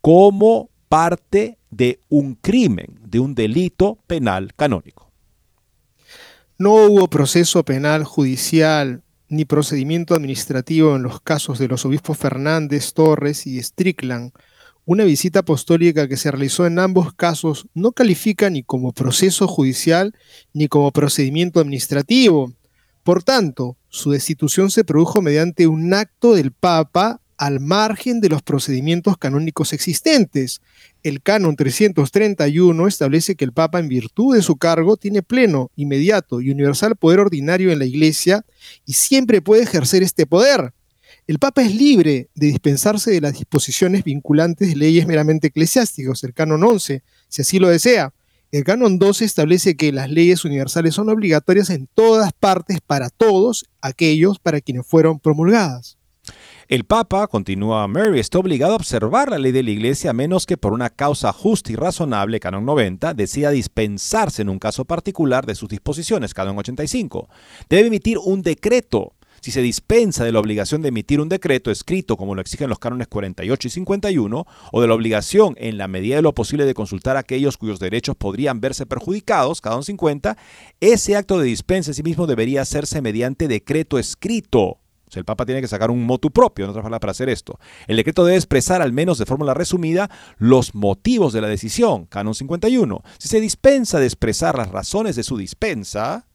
[0.02, 5.12] como parte de un crimen, de un delito penal canónico.
[6.60, 9.02] No hubo proceso penal judicial
[9.34, 14.32] ni procedimiento administrativo en los casos de los obispos Fernández, Torres y Strickland
[14.86, 20.14] una visita apostólica que se realizó en ambos casos no califica ni como proceso judicial
[20.52, 22.52] ni como procedimiento administrativo.
[23.04, 28.42] Por tanto, su destitución se produjo mediante un acto del Papa al margen de los
[28.42, 30.62] procedimientos canónicos existentes.
[31.04, 36.40] El canon 331 establece que el Papa, en virtud de su cargo, tiene pleno, inmediato
[36.40, 38.46] y universal poder ordinario en la Iglesia
[38.86, 40.72] y siempre puede ejercer este poder.
[41.28, 46.34] El Papa es libre de dispensarse de las disposiciones vinculantes de leyes meramente eclesiásticas, el
[46.34, 48.14] canon 11, si así lo desea.
[48.54, 53.66] El canon 12 establece que las leyes universales son obligatorias en todas partes para todos
[53.82, 55.98] aquellos para quienes fueron promulgadas.
[56.70, 60.46] El Papa, continúa Mary, está obligado a observar la ley de la Iglesia a menos
[60.46, 65.46] que por una causa justa y razonable, canon 90, decida dispensarse en un caso particular
[65.46, 67.28] de sus disposiciones, canon 85.
[67.70, 72.16] Debe emitir un decreto si se dispensa de la obligación de emitir un decreto escrito
[72.16, 76.16] como lo exigen los cánones 48 y 51, o de la obligación en la medida
[76.16, 80.38] de lo posible de consultar a aquellos cuyos derechos podrían verse perjudicados, cada 50,
[80.80, 84.80] ese acto de dispensa en sí mismo debería hacerse mediante decreto escrito.
[85.16, 87.60] El Papa tiene que sacar un motu propio, en otras palabras, para hacer esto.
[87.88, 92.36] El decreto debe expresar, al menos de fórmula resumida, los motivos de la decisión, canon
[92.36, 93.04] 51.
[93.18, 96.28] Si se dispensa de expresar las razones de su dispensa,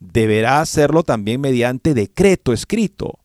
[0.00, 3.18] deberá hacerlo también mediante decreto escrito.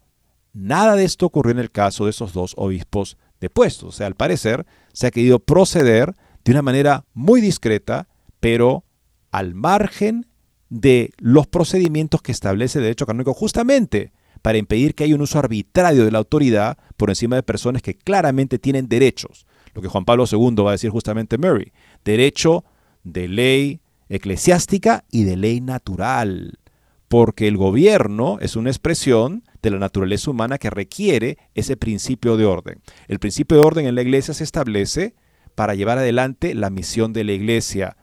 [0.54, 3.90] Nada de esto ocurrió en el caso de esos dos obispos depuestos.
[3.90, 8.08] O sea, al parecer se ha querido proceder de una manera muy discreta,
[8.40, 8.84] pero
[9.32, 10.28] al margen
[10.70, 14.12] de los procedimientos que establece el derecho canónico justamente
[14.44, 17.96] para impedir que haya un uso arbitrario de la autoridad por encima de personas que
[17.96, 19.48] claramente tienen derechos.
[19.74, 21.72] Lo que Juan Pablo II va a decir justamente Mary.
[22.04, 22.66] Derecho
[23.04, 23.80] de ley
[24.10, 26.60] eclesiástica y de ley natural.
[27.08, 32.44] Porque el gobierno es una expresión de la naturaleza humana que requiere ese principio de
[32.46, 32.82] orden.
[33.08, 35.16] El principio de orden en la iglesia se establece
[35.56, 37.96] para llevar adelante la misión de la iglesia.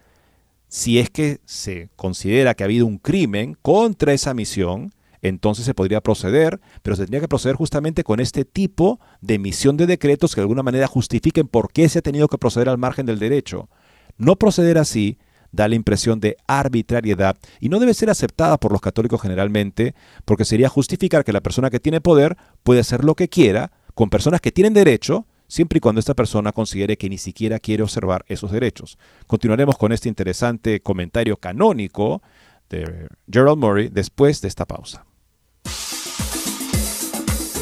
[0.69, 4.91] Si es que se considera que ha habido un crimen contra esa misión,
[5.23, 9.77] entonces se podría proceder, pero se tendría que proceder justamente con este tipo de emisión
[9.77, 12.79] de decretos que de alguna manera justifiquen por qué se ha tenido que proceder al
[12.79, 13.69] margen del derecho.
[14.17, 15.19] No proceder así
[15.53, 20.45] da la impresión de arbitrariedad y no debe ser aceptada por los católicos generalmente, porque
[20.45, 24.41] sería justificar que la persona que tiene poder puede hacer lo que quiera con personas
[24.41, 28.53] que tienen derecho, siempre y cuando esta persona considere que ni siquiera quiere observar esos
[28.53, 28.99] derechos.
[29.27, 32.23] Continuaremos con este interesante comentario canónico
[32.69, 35.05] de Gerald Murray después de esta pausa.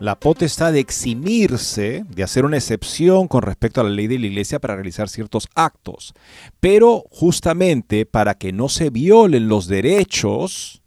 [0.00, 4.26] la potestad de eximirse, de hacer una excepción con respecto a la ley de la
[4.26, 6.14] iglesia para realizar ciertos actos.
[6.58, 10.82] Pero justamente para que no se violen los derechos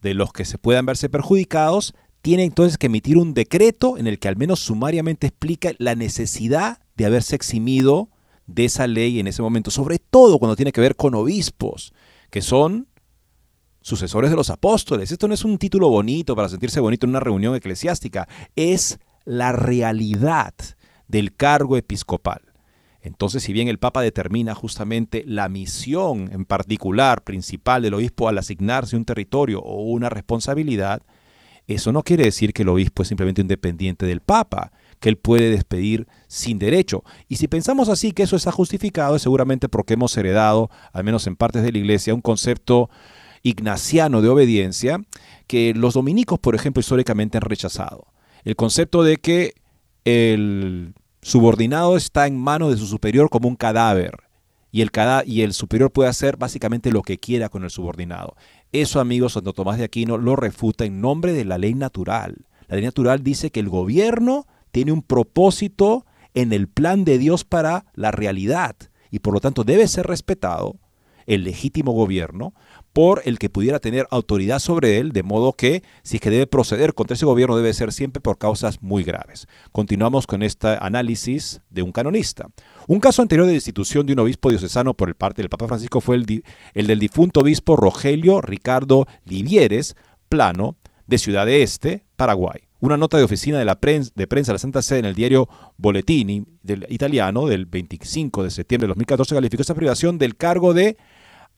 [0.00, 4.20] de los que se puedan verse perjudicados, tiene entonces que emitir un decreto en el
[4.20, 8.10] que al menos sumariamente explica la necesidad de haberse eximido
[8.46, 11.92] de esa ley en ese momento, sobre todo cuando tiene que ver con obispos,
[12.30, 12.86] que son
[13.82, 15.12] sucesores de los apóstoles.
[15.12, 19.52] Esto no es un título bonito para sentirse bonito en una reunión eclesiástica, es la
[19.52, 20.54] realidad
[21.08, 22.40] del cargo episcopal.
[23.02, 28.38] Entonces, si bien el Papa determina justamente la misión en particular, principal del obispo al
[28.38, 31.02] asignarse un territorio o una responsabilidad,
[31.66, 35.50] eso no quiere decir que el obispo es simplemente independiente del Papa, que él puede
[35.50, 37.02] despedir sin derecho.
[37.28, 41.26] Y si pensamos así que eso está justificado, es seguramente porque hemos heredado, al menos
[41.26, 42.88] en partes de la Iglesia, un concepto
[43.42, 45.00] ignaciano de obediencia
[45.46, 48.06] que los dominicos, por ejemplo, históricamente han rechazado.
[48.44, 49.54] El concepto de que
[50.04, 54.14] el subordinado está en manos de su superior como un cadáver
[54.72, 54.90] y el,
[55.26, 58.34] y el superior puede hacer básicamente lo que quiera con el subordinado.
[58.72, 62.46] Eso, amigos, Santo Tomás de Aquino lo refuta en nombre de la ley natural.
[62.68, 67.44] La ley natural dice que el gobierno tiene un propósito en el plan de Dios
[67.44, 68.74] para la realidad
[69.10, 70.76] y por lo tanto debe ser respetado
[71.26, 72.54] el legítimo gobierno
[72.92, 76.46] por el que pudiera tener autoridad sobre él, de modo que si es que debe
[76.46, 79.46] proceder contra ese gobierno debe ser siempre por causas muy graves.
[79.72, 82.48] Continuamos con este análisis de un canonista.
[82.86, 86.00] Un caso anterior de destitución de un obispo diocesano por el parte del Papa Francisco
[86.00, 89.96] fue el, el del difunto obispo Rogelio Ricardo Livieres
[90.28, 90.76] Plano
[91.06, 92.62] de Ciudad de Este, Paraguay.
[92.80, 95.14] Una nota de oficina de, la prensa, de prensa de la Santa Sede en el
[95.14, 100.74] diario Boletini del italiano del 25 de septiembre de 2014 calificó esta privación del cargo
[100.74, 100.96] de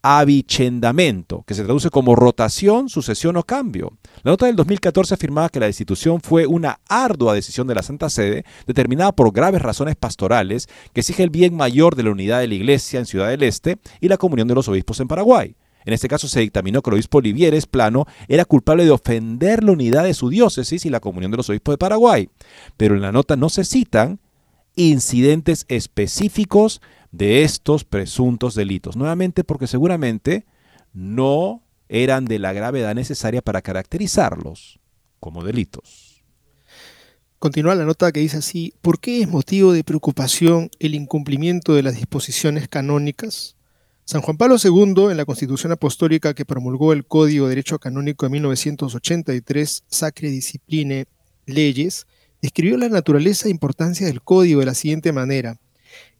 [0.06, 3.96] avichendamento, que se traduce como rotación, sucesión o cambio.
[4.22, 8.10] La nota del 2014 afirmaba que la destitución fue una ardua decisión de la Santa
[8.10, 12.48] Sede, determinada por graves razones pastorales, que exige el bien mayor de la unidad de
[12.48, 15.56] la Iglesia en Ciudad del Este y la comunión de los obispos en Paraguay.
[15.86, 19.72] En este caso se dictaminó que el obispo Olivieres Plano era culpable de ofender la
[19.72, 22.28] unidad de su diócesis y la comunión de los obispos de Paraguay.
[22.76, 24.20] Pero en la nota no se citan
[24.76, 26.82] incidentes específicos
[27.16, 28.96] de estos presuntos delitos.
[28.96, 30.46] Nuevamente porque seguramente
[30.92, 34.80] no eran de la gravedad necesaria para caracterizarlos
[35.20, 36.24] como delitos.
[37.38, 41.82] Continúa la nota que dice así, ¿por qué es motivo de preocupación el incumplimiento de
[41.82, 43.56] las disposiciones canónicas?
[44.06, 48.26] San Juan Pablo II, en la Constitución Apostólica que promulgó el Código de Derecho Canónico
[48.26, 51.06] de 1983, Sacre Discipline
[51.46, 52.06] Leyes,
[52.42, 55.58] describió la naturaleza e importancia del código de la siguiente manera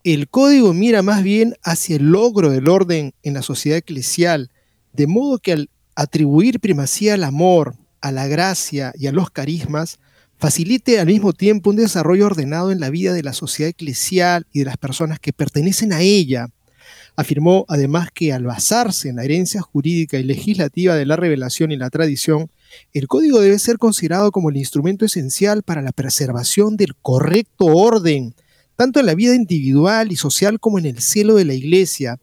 [0.05, 4.51] el código mira más bien hacia el logro del orden en la sociedad eclesial,
[4.93, 9.99] de modo que al atribuir primacía al amor, a la gracia y a los carismas,
[10.37, 14.59] facilite al mismo tiempo un desarrollo ordenado en la vida de la sociedad eclesial y
[14.59, 16.49] de las personas que pertenecen a ella.
[17.17, 21.77] Afirmó además que al basarse en la herencia jurídica y legislativa de la revelación y
[21.77, 22.51] la tradición,
[22.93, 28.35] el código debe ser considerado como el instrumento esencial para la preservación del correcto orden
[28.77, 32.20] tanto en la vida individual y social como en el cielo de la iglesia.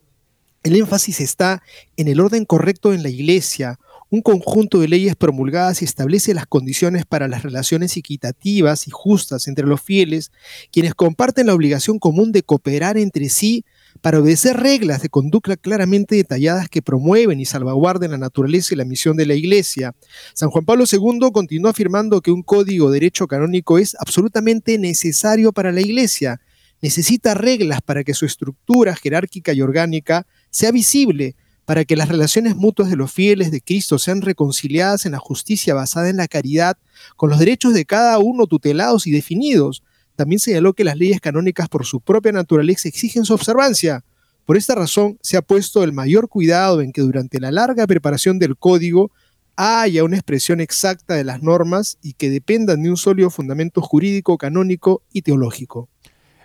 [0.64, 1.64] El énfasis está
[1.98, 3.80] en el orden correcto en la iglesia,
[4.12, 9.48] un conjunto de leyes promulgadas y establece las condiciones para las relaciones equitativas y justas
[9.48, 10.32] entre los fieles,
[10.72, 13.66] quienes comparten la obligación común de cooperar entre sí
[14.02, 18.86] para obedecer reglas de conducta claramente detalladas que promueven y salvaguarden la naturaleza y la
[18.86, 19.96] misión de la Iglesia.
[20.34, 25.54] San Juan Pablo II continuó afirmando que un código de derecho canónico es absolutamente necesario
[25.54, 26.42] para la Iglesia.
[26.82, 31.36] Necesita reglas para que su estructura jerárquica y orgánica sea visible,
[31.66, 35.76] para que las relaciones mutuas de los fieles de Cristo sean reconciliadas en la justicia
[35.76, 36.76] basada en la caridad,
[37.16, 39.84] con los derechos de cada uno tutelados y definidos,
[40.22, 44.04] también señaló que las leyes canónicas por su propia naturaleza exigen su observancia.
[44.46, 48.38] Por esta razón se ha puesto el mayor cuidado en que durante la larga preparación
[48.38, 49.10] del código
[49.56, 54.38] haya una expresión exacta de las normas y que dependan de un sólido fundamento jurídico,
[54.38, 55.90] canónico y teológico.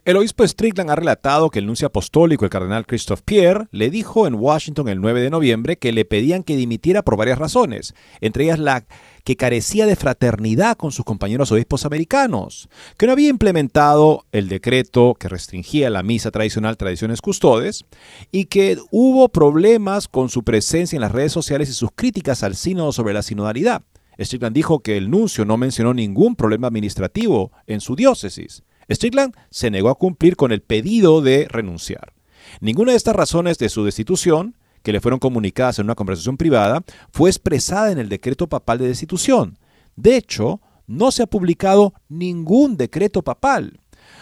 [0.07, 4.27] El obispo Strickland ha relatado que el nuncio apostólico, el cardenal Christophe Pierre, le dijo
[4.27, 8.45] en Washington el 9 de noviembre que le pedían que dimitiera por varias razones, entre
[8.45, 8.87] ellas la
[9.27, 15.17] que carecía de fraternidad con sus compañeros obispos americanos, que no había implementado el decreto
[15.19, 17.87] que restringía la misa tradicional Tradiciones Custodes
[18.31, 22.55] y que hubo problemas con su presencia en las redes sociales y sus críticas al
[22.55, 23.83] sínodo sobre la sinodalidad.
[24.17, 28.63] Strickland dijo que el nuncio no mencionó ningún problema administrativo en su diócesis.
[28.89, 32.13] Strickland se negó a cumplir con el pedido de renunciar.
[32.61, 34.55] Ninguna de estas razones de su destitución,
[34.87, 36.81] que le fueron comunicadas en una conversación privada,
[37.11, 39.59] fue expresada en el decreto papal de destitución.
[39.97, 43.81] De hecho, no se ha publicado ningún decreto papal.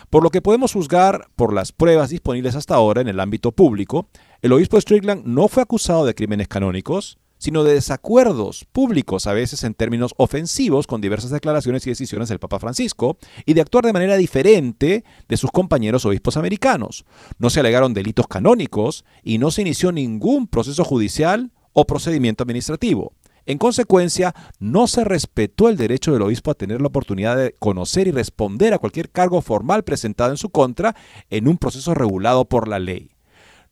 [0.08, 4.08] Por lo que podemos juzgar por las pruebas disponibles hasta ahora en el ámbito público,
[4.40, 9.64] el obispo Strickland no fue acusado de crímenes canónicos, sino de desacuerdos públicos, a veces
[9.64, 13.92] en términos ofensivos, con diversas declaraciones y decisiones del Papa Francisco, y de actuar de
[13.92, 17.04] manera diferente de sus compañeros obispos americanos.
[17.36, 23.12] No se alegaron delitos canónicos y no se inició ningún proceso judicial o procedimiento administrativo.
[23.44, 28.08] En consecuencia, no se respetó el derecho del obispo a tener la oportunidad de conocer
[28.08, 30.96] y responder a cualquier cargo formal presentado en su contra
[31.28, 33.10] en un proceso regulado por la ley.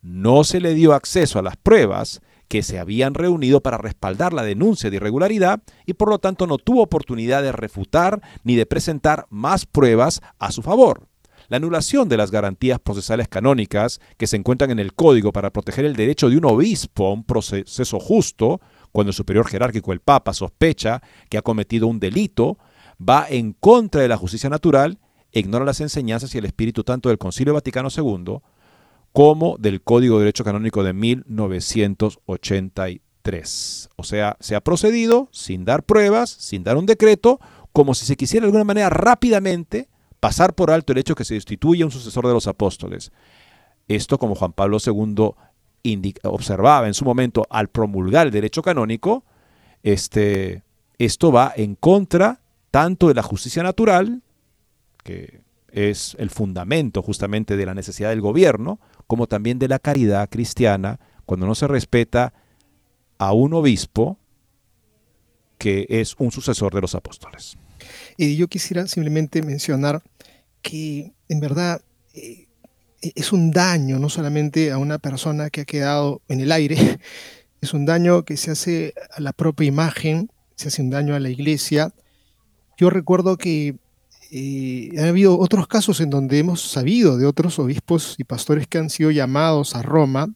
[0.02, 2.20] No se le dio acceso a las pruebas
[2.53, 6.59] que se habían reunido para respaldar la denuncia de irregularidad y por lo tanto no
[6.59, 11.09] tuvo oportunidad de refutar ni de presentar más pruebas a su favor.
[11.48, 15.86] La anulación de las garantías procesales canónicas que se encuentran en el Código para proteger
[15.86, 20.34] el derecho de un obispo a un proceso justo, cuando el superior jerárquico, el Papa,
[20.34, 21.00] sospecha
[21.30, 22.59] que ha cometido un delito,
[23.00, 24.98] va en contra de la justicia natural,
[25.32, 28.40] ignora las enseñanzas y el espíritu tanto del Concilio Vaticano II
[29.12, 33.90] como del Código de Derecho Canónico de 1983.
[33.96, 37.40] O sea, se ha procedido sin dar pruebas, sin dar un decreto,
[37.72, 39.88] como si se quisiera de alguna manera rápidamente
[40.20, 43.12] pasar por alto el hecho que se destituya un sucesor de los apóstoles.
[43.88, 45.34] Esto, como Juan Pablo II
[46.22, 49.24] observaba en su momento al promulgar el derecho canónico,
[49.82, 50.62] este,
[50.98, 52.40] esto va en contra
[52.70, 54.22] tanto de la justicia natural,
[55.02, 55.42] que
[55.72, 58.78] es el fundamento justamente de la necesidad del gobierno,
[59.12, 62.32] como también de la caridad cristiana, cuando no se respeta
[63.18, 64.16] a un obispo
[65.58, 67.58] que es un sucesor de los apóstoles.
[68.16, 70.02] Y yo quisiera simplemente mencionar
[70.62, 71.82] que en verdad
[72.14, 72.48] eh,
[73.02, 76.98] es un daño no solamente a una persona que ha quedado en el aire,
[77.60, 81.20] es un daño que se hace a la propia imagen, se hace un daño a
[81.20, 81.92] la iglesia.
[82.78, 83.76] Yo recuerdo que
[84.35, 88.78] eh, ha habido otros casos en donde hemos sabido de otros obispos y pastores que
[88.78, 90.33] han sido llamados a Roma.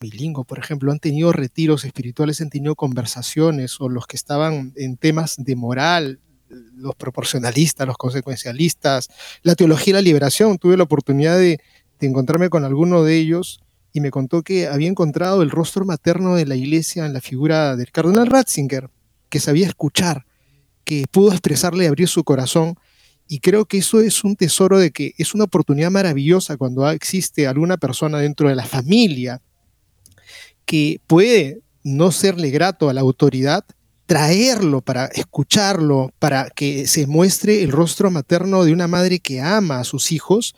[0.00, 4.96] Milingo, por ejemplo, han tenido retiros espirituales, han tenido conversaciones, o los que estaban en
[4.96, 6.18] temas de moral,
[6.74, 9.08] los proporcionalistas, los consecuencialistas,
[9.42, 10.58] la teología de la liberación.
[10.58, 11.60] Tuve la oportunidad de,
[12.00, 13.62] encontrarme con alguno de ellos
[13.94, 17.76] y me contó que había encontrado el rostro materno de la iglesia en la figura
[17.76, 18.90] del cardenal Ratzinger,
[19.30, 20.26] que sabía escuchar,
[20.84, 22.76] que pudo expresarle abrir su corazón.
[23.26, 27.46] Y creo que eso es un tesoro de que es una oportunidad maravillosa cuando existe
[27.46, 29.40] alguna persona dentro de la familia
[30.66, 33.64] que puede no serle grato a la autoridad,
[34.06, 39.80] traerlo para escucharlo, para que se muestre el rostro materno de una madre que ama
[39.80, 40.54] a sus hijos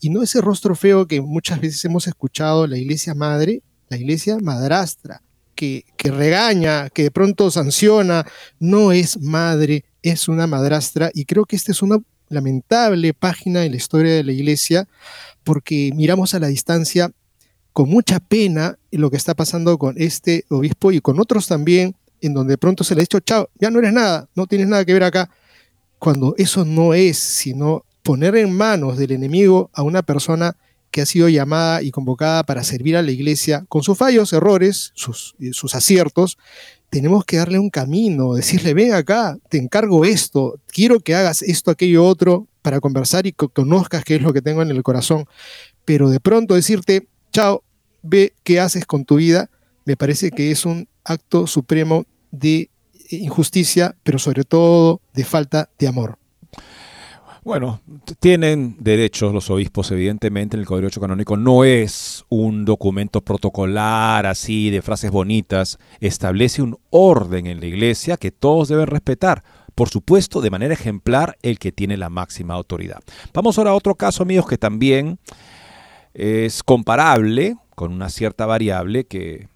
[0.00, 4.38] y no ese rostro feo que muchas veces hemos escuchado la iglesia madre, la iglesia
[4.40, 5.22] madrastra,
[5.54, 8.26] que, que regaña, que de pronto sanciona,
[8.60, 13.72] no es madre, es una madrastra y creo que esta es una lamentable página en
[13.72, 14.86] la historia de la iglesia
[15.44, 17.10] porque miramos a la distancia
[17.72, 22.34] con mucha pena lo que está pasando con este obispo y con otros también en
[22.34, 24.84] donde de pronto se le ha dicho, chao, ya no eres nada, no tienes nada
[24.84, 25.30] que ver acá,
[25.98, 30.56] cuando eso no es sino poner en manos del enemigo a una persona
[30.90, 34.92] que ha sido llamada y convocada para servir a la iglesia con sus fallos, errores,
[34.94, 36.38] sus, sus aciertos,
[36.90, 41.70] tenemos que darle un camino, decirle, ven acá, te encargo esto, quiero que hagas esto,
[41.70, 45.26] aquello, otro, para conversar y que conozcas qué es lo que tengo en el corazón.
[45.84, 47.62] Pero de pronto decirte, chao,
[48.02, 49.50] ve qué haces con tu vida,
[49.84, 52.70] me parece que es un acto supremo de
[53.10, 56.17] injusticia, pero sobre todo de falta de amor.
[57.48, 57.80] Bueno,
[58.20, 61.38] tienen derechos los obispos, evidentemente, en el Código Canónico.
[61.38, 65.78] No es un documento protocolar así de frases bonitas.
[65.98, 69.42] Establece un orden en la iglesia que todos deben respetar.
[69.74, 73.00] Por supuesto, de manera ejemplar, el que tiene la máxima autoridad.
[73.32, 75.18] Vamos ahora a otro caso, amigos, que también
[76.12, 79.48] es comparable con una cierta variable que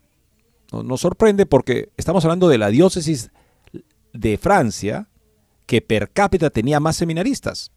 [0.73, 3.31] nos sorprende porque estamos hablando de la diócesis
[4.15, 5.09] de Francia,
[5.67, 7.71] que per cápita tenía más seminaristas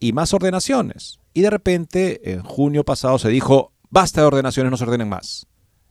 [0.00, 1.20] y más ordenaciones.
[1.32, 5.46] Y de repente, en junio pasado se dijo, basta de ordenaciones, no se ordenen más.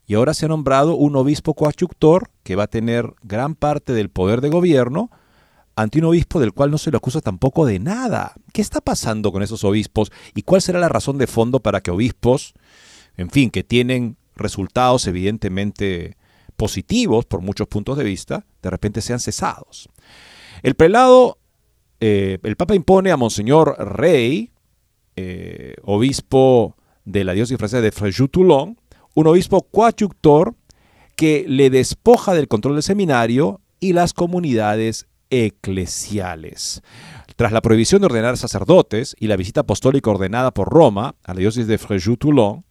[0.05, 4.09] Y ahora se ha nombrado un obispo coachuctor que va a tener gran parte del
[4.09, 5.11] poder de gobierno
[5.75, 8.33] ante un obispo del cual no se le acusa tampoco de nada.
[8.51, 10.11] ¿Qué está pasando con esos obispos?
[10.35, 12.53] ¿Y cuál será la razón de fondo para que obispos,
[13.15, 16.17] en fin, que tienen resultados evidentemente
[16.59, 19.89] positivos por muchos puntos de vista, de repente sean cesados.
[20.61, 21.37] El prelado,
[21.99, 24.51] eh, el Papa impone a Monseñor Rey,
[25.15, 28.77] eh, obispo de la diócesis francesa de Fréjus-Toulon,
[29.15, 30.55] un obispo coachuctor
[31.15, 36.81] que le despoja del control del seminario y las comunidades eclesiales.
[37.35, 41.39] Tras la prohibición de ordenar sacerdotes y la visita apostólica ordenada por Roma a la
[41.39, 42.63] diócesis de Fréjus-Toulon,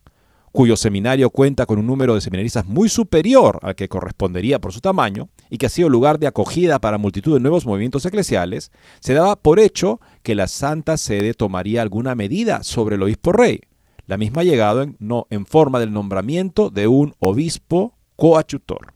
[0.52, 4.80] cuyo seminario cuenta con un número de seminaristas muy superior al que correspondería por su
[4.80, 8.70] tamaño y que ha sido lugar de acogida para multitud de nuevos movimientos eclesiales,
[9.00, 13.60] se daba por hecho que la Santa Sede tomaría alguna medida sobre el obispo rey.
[14.06, 18.94] La misma ha llegado en, forma del nombramiento de un obispo coachutor.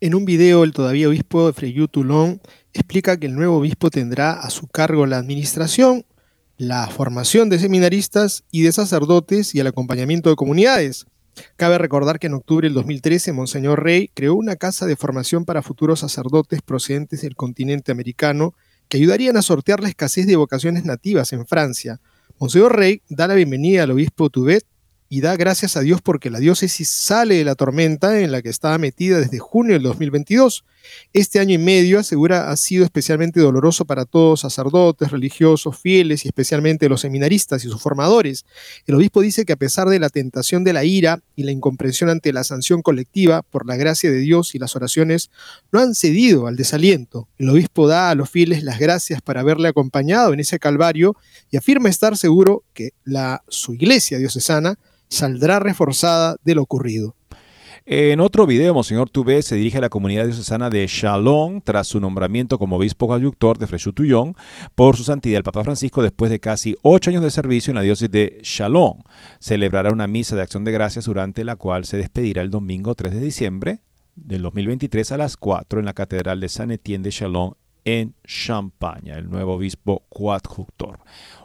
[0.00, 2.40] En un video, el todavía obispo Freyú Toulon
[2.72, 6.04] explica que el nuevo obispo tendrá a su cargo la administración
[6.58, 11.06] la formación de seminaristas y de sacerdotes y el acompañamiento de comunidades.
[11.56, 15.62] Cabe recordar que en octubre del 2013 Monseñor Rey creó una casa de formación para
[15.62, 18.54] futuros sacerdotes procedentes del continente americano
[18.88, 22.00] que ayudarían a sortear la escasez de vocaciones nativas en Francia.
[22.40, 24.64] Monseñor Rey da la bienvenida al obispo Tubet
[25.08, 28.48] y da gracias a Dios porque la diócesis sale de la tormenta en la que
[28.48, 30.64] estaba metida desde junio del 2022.
[31.12, 36.28] Este año y medio, asegura, ha sido especialmente doloroso para todos sacerdotes, religiosos, fieles y
[36.28, 38.44] especialmente los seminaristas y sus formadores.
[38.86, 42.10] El obispo dice que a pesar de la tentación de la ira y la incomprensión
[42.10, 45.30] ante la sanción colectiva, por la gracia de Dios y las oraciones,
[45.72, 47.28] no han cedido al desaliento.
[47.38, 51.16] El obispo da a los fieles las gracias por haberle acompañado en ese calvario
[51.50, 54.78] y afirma estar seguro que la, su iglesia diocesana
[55.08, 57.17] saldrá reforzada de lo ocurrido.
[57.90, 62.00] En otro video, Monseñor Tubé se dirige a la comunidad diocesana de Chalon tras su
[62.00, 64.36] nombramiento como obispo conductor de Fréjus-Touillon
[64.74, 67.80] por su santidad el Papa Francisco después de casi ocho años de servicio en la
[67.80, 69.02] diócesis de Chalon.
[69.40, 73.14] Celebrará una misa de acción de gracias durante la cual se despedirá el domingo 3
[73.14, 73.80] de diciembre
[74.16, 77.54] del 2023 a las 4 en la Catedral de San Etienne de Chalon
[77.86, 80.98] en Champaña, el nuevo obispo coadjutor.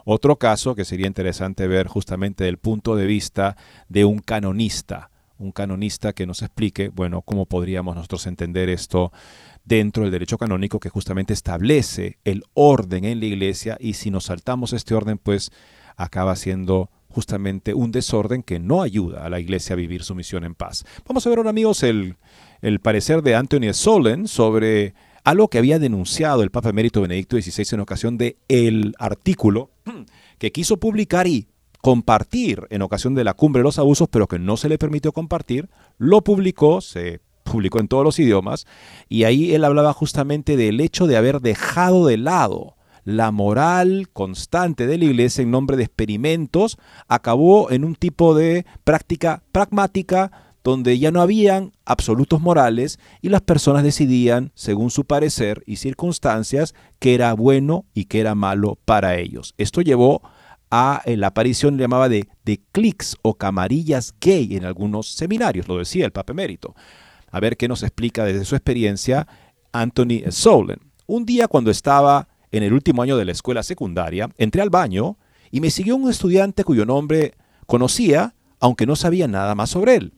[0.04, 3.56] Otro caso que sería interesante ver justamente del punto de vista
[3.88, 5.08] de un canonista,
[5.44, 9.12] un canonista que nos explique, bueno, cómo podríamos nosotros entender esto
[9.64, 14.24] dentro del derecho canónico que justamente establece el orden en la iglesia y si nos
[14.24, 15.50] saltamos este orden, pues
[15.96, 20.44] acaba siendo justamente un desorden que no ayuda a la iglesia a vivir su misión
[20.44, 20.84] en paz.
[21.06, 22.16] Vamos a ver ahora, amigos, el,
[22.60, 27.64] el parecer de Anthony Solen sobre algo que había denunciado el Papa Emérito Benedicto XVI
[27.72, 29.70] en ocasión de el artículo
[30.38, 31.48] que quiso publicar y
[31.84, 35.12] compartir en ocasión de la cumbre de los abusos, pero que no se le permitió
[35.12, 35.68] compartir,
[35.98, 38.66] lo publicó, se publicó en todos los idiomas,
[39.10, 44.86] y ahí él hablaba justamente del hecho de haber dejado de lado la moral constante
[44.86, 50.32] de la iglesia en nombre de experimentos, acabó en un tipo de práctica pragmática
[50.62, 56.74] donde ya no habían absolutos morales y las personas decidían, según su parecer y circunstancias,
[56.98, 59.52] qué era bueno y qué era malo para ellos.
[59.58, 60.22] Esto llevó
[60.70, 66.04] a la aparición llamaba de, de clics o camarillas gay en algunos seminarios, lo decía
[66.04, 66.74] el Papa Emérito.
[67.30, 69.26] A ver qué nos explica desde su experiencia
[69.72, 70.78] Anthony Solen.
[71.06, 75.18] Un día cuando estaba en el último año de la escuela secundaria, entré al baño
[75.50, 77.34] y me siguió un estudiante cuyo nombre
[77.66, 80.12] conocía, aunque no sabía nada más sobre él.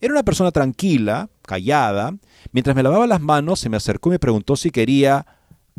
[0.00, 2.16] Era una persona tranquila, callada.
[2.52, 5.26] Mientras me lavaba las manos, se me acercó y me preguntó si quería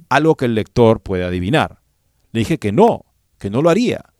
[0.09, 1.81] algo que el lector puede adivinar.
[2.31, 3.05] Le dije que no,
[3.39, 4.10] que no lo haría,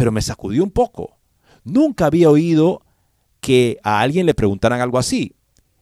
[0.00, 1.18] pero me sacudió un poco.
[1.62, 2.80] Nunca había oído
[3.42, 5.34] que a alguien le preguntaran algo así.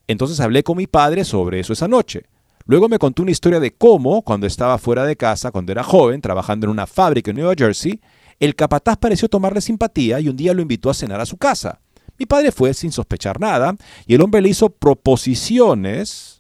[0.09, 2.25] Entonces hablé con mi padre sobre eso esa noche.
[2.65, 6.21] Luego me contó una historia de cómo, cuando estaba fuera de casa, cuando era joven,
[6.21, 8.01] trabajando en una fábrica en Nueva Jersey,
[8.41, 11.79] el capataz pareció tomarle simpatía y un día lo invitó a cenar a su casa.
[12.19, 16.38] Mi padre fue sin sospechar nada y el hombre le hizo proposiciones,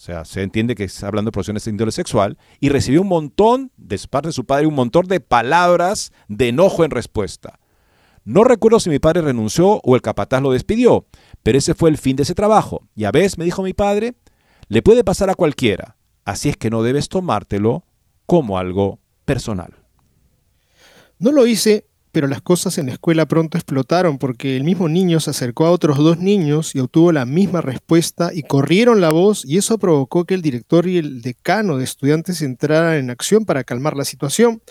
[0.00, 3.08] o sea, se entiende que está hablando de proposiciones de índole sexual, y recibió un
[3.08, 7.60] montón, de parte de su padre, un montón de palabras de enojo en respuesta.
[8.24, 11.04] No recuerdo si mi padre renunció o el capataz lo despidió,
[11.42, 12.88] pero ese fue el fin de ese trabajo.
[12.94, 14.14] Y a veces, me dijo mi padre,
[14.68, 17.84] le puede pasar a cualquiera, así es que no debes tomártelo
[18.24, 19.74] como algo personal.
[21.18, 25.20] No lo hice pero las cosas en la escuela pronto explotaron porque el mismo niño
[25.20, 29.44] se acercó a otros dos niños y obtuvo la misma respuesta y corrieron la voz
[29.44, 33.64] y eso provocó que el director y el decano de estudiantes entraran en acción para
[33.64, 34.62] calmar la situación.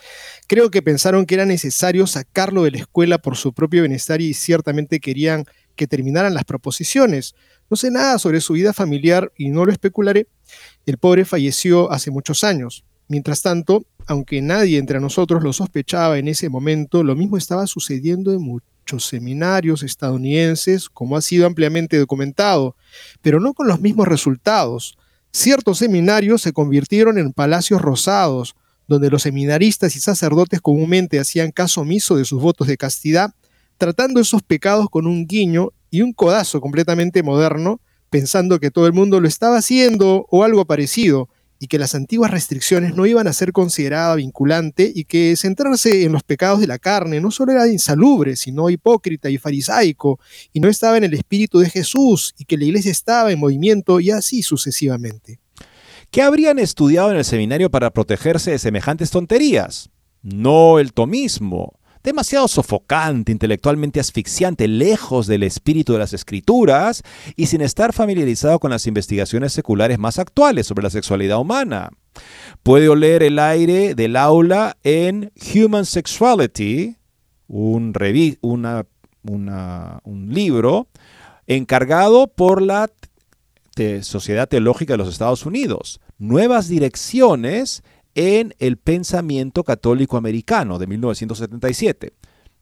[0.47, 4.33] Creo que pensaron que era necesario sacarlo de la escuela por su propio bienestar y
[4.33, 7.35] ciertamente querían que terminaran las proposiciones.
[7.69, 10.27] No sé nada sobre su vida familiar y no lo especularé.
[10.85, 12.83] El pobre falleció hace muchos años.
[13.07, 18.33] Mientras tanto, aunque nadie entre nosotros lo sospechaba en ese momento, lo mismo estaba sucediendo
[18.33, 22.75] en muchos seminarios estadounidenses, como ha sido ampliamente documentado,
[23.21, 24.97] pero no con los mismos resultados.
[25.31, 28.55] Ciertos seminarios se convirtieron en palacios rosados,
[28.87, 33.35] donde los seminaristas y sacerdotes comúnmente hacían caso omiso de sus votos de castidad,
[33.77, 37.79] tratando esos pecados con un guiño y un codazo completamente moderno,
[38.09, 41.29] pensando que todo el mundo lo estaba haciendo o algo parecido,
[41.59, 46.13] y que las antiguas restricciones no iban a ser consideradas vinculante y que centrarse en
[46.13, 50.19] los pecados de la carne no solo era insalubre, sino hipócrita y farisaico,
[50.53, 53.99] y no estaba en el espíritu de Jesús, y que la iglesia estaba en movimiento
[53.99, 55.39] y así sucesivamente.
[56.11, 59.89] ¿Qué habrían estudiado en el seminario para protegerse de semejantes tonterías?
[60.21, 67.03] No el tomismo, demasiado sofocante, intelectualmente asfixiante, lejos del espíritu de las escrituras
[67.35, 71.89] y sin estar familiarizado con las investigaciones seculares más actuales sobre la sexualidad humana.
[72.63, 76.97] Puede oler el aire del aula en Human Sexuality,
[77.47, 77.93] un,
[80.29, 80.87] libro
[81.47, 82.89] encargado por la
[84.01, 86.01] Sociedad Teológica de los Estados Unidos.
[86.17, 87.81] Nuevas direcciones
[88.15, 92.13] en el pensamiento católico americano de 1977.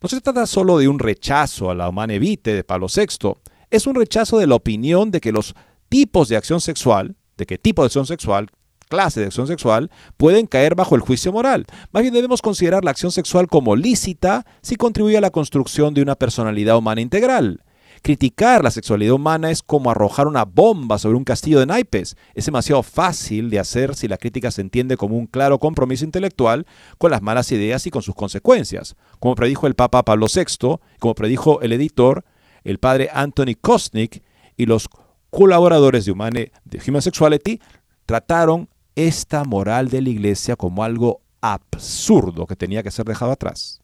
[0.02, 3.34] No se trata solo de un rechazo a la humana vitae de Pablo VI,
[3.70, 5.56] es un rechazo de la opinión de que los
[5.90, 8.50] tipos de acción sexual, de qué tipo de acción sexual,
[8.88, 11.66] clase de acción sexual, pueden caer bajo el juicio moral.
[11.92, 16.02] Más bien debemos considerar la acción sexual como lícita si contribuye a la construcción de
[16.02, 17.64] una personalidad humana integral.
[18.02, 22.16] Criticar la sexualidad humana es como arrojar una bomba sobre un castillo de naipes.
[22.34, 26.66] Es demasiado fácil de hacer si la crítica se entiende como un claro compromiso intelectual
[26.98, 28.96] con las malas ideas y con sus consecuencias.
[29.20, 32.24] Como predijo el Papa Pablo VI, como predijo el editor,
[32.64, 34.24] el padre Anthony Kosnick
[34.56, 34.90] y los
[35.30, 37.60] colaboradores de, de Human Sexuality,
[38.06, 43.82] trataron esta moral de la iglesia como algo absurdo que tenía que ser dejado atrás.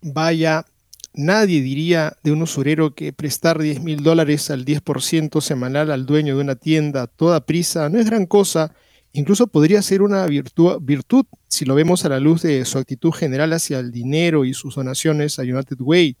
[0.00, 0.64] Vaya
[1.12, 6.36] Nadie diría de un usurero que prestar 10 mil dólares al 10% semanal al dueño
[6.36, 8.72] de una tienda a toda prisa no es gran cosa
[9.12, 13.10] Incluso podría ser una virtud, virtud si lo vemos a la luz de su actitud
[13.10, 16.16] general hacia el dinero y sus donaciones a United Way.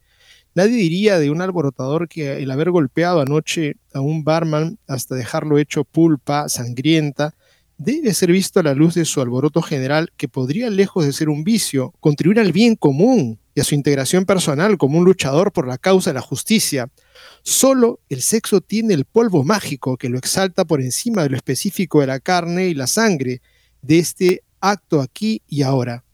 [0.54, 5.58] Nadie diría de un alborotador que el haber golpeado anoche a un barman hasta dejarlo
[5.58, 7.36] hecho pulpa, sangrienta,
[7.78, 11.28] debe ser visto a la luz de su alboroto general que podría, lejos de ser
[11.28, 15.78] un vicio, contribuir al bien común a su integración personal como un luchador por la
[15.78, 16.88] causa de la justicia.
[17.42, 22.00] Solo el sexo tiene el polvo mágico que lo exalta por encima de lo específico
[22.00, 23.42] de la carne y la sangre
[23.82, 26.04] de este acto aquí y ahora.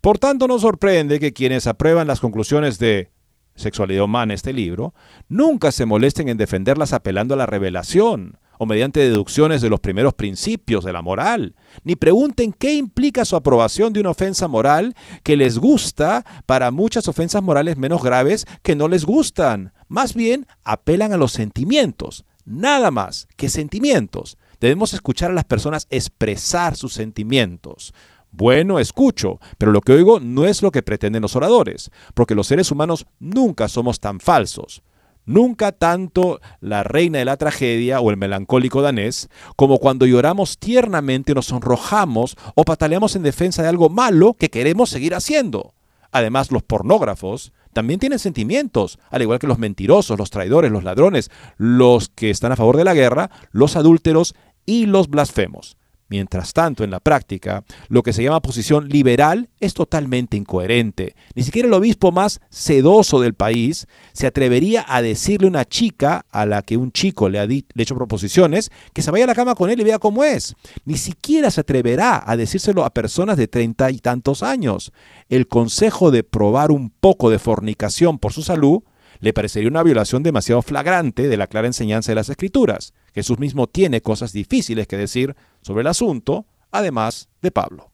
[0.00, 3.10] Por tanto, no sorprende que quienes aprueban las conclusiones de
[3.54, 4.94] Sexualidad Humana, este libro,
[5.28, 10.14] nunca se molesten en defenderlas apelando a la revelación, o mediante deducciones de los primeros
[10.14, 15.36] principios de la moral, ni pregunten qué implica su aprobación de una ofensa moral que
[15.36, 19.72] les gusta para muchas ofensas morales menos graves que no les gustan.
[19.88, 24.38] Más bien, apelan a los sentimientos, nada más que sentimientos.
[24.60, 27.92] Debemos escuchar a las personas expresar sus sentimientos.
[28.30, 32.46] Bueno, escucho, pero lo que oigo no es lo que pretenden los oradores, porque los
[32.46, 34.82] seres humanos nunca somos tan falsos.
[35.24, 41.34] Nunca tanto la reina de la tragedia o el melancólico danés como cuando lloramos tiernamente,
[41.34, 45.74] nos sonrojamos o pataleamos en defensa de algo malo que queremos seguir haciendo.
[46.10, 51.30] Además, los pornógrafos también tienen sentimientos, al igual que los mentirosos, los traidores, los ladrones,
[51.56, 54.34] los que están a favor de la guerra, los adúlteros
[54.66, 55.76] y los blasfemos.
[56.12, 61.14] Mientras tanto, en la práctica, lo que se llama posición liberal es totalmente incoherente.
[61.34, 66.26] Ni siquiera el obispo más sedoso del país se atrevería a decirle a una chica
[66.30, 69.54] a la que un chico le ha, hecho proposiciones que se vaya a la cama
[69.54, 70.54] con él y vea cómo es.
[70.84, 74.92] Ni siquiera se atreverá a decírselo a personas de treinta y tantos años.
[75.30, 78.82] El consejo de probar un poco de fornicación por su salud
[79.20, 82.92] le parecería una violación demasiado flagrante de la clara enseñanza de las Escrituras.
[83.14, 87.92] Jesús mismo tiene cosas difíciles que decir sobre el asunto, además de Pablo.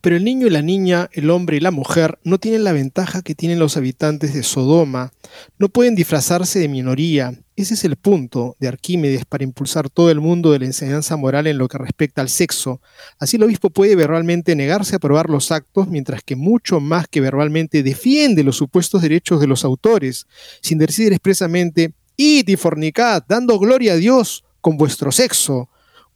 [0.00, 3.20] Pero el niño y la niña, el hombre y la mujer no tienen la ventaja
[3.20, 5.12] que tienen los habitantes de Sodoma,
[5.58, 7.34] no pueden disfrazarse de minoría.
[7.54, 11.46] Ese es el punto de Arquímedes para impulsar todo el mundo de la enseñanza moral
[11.46, 12.80] en lo que respecta al sexo.
[13.18, 17.20] Así el obispo puede verbalmente negarse a probar los actos, mientras que mucho más que
[17.20, 20.26] verbalmente defiende los supuestos derechos de los autores,
[20.62, 25.68] sin decir expresamente, id y fornicad, dando gloria a Dios con vuestro sexo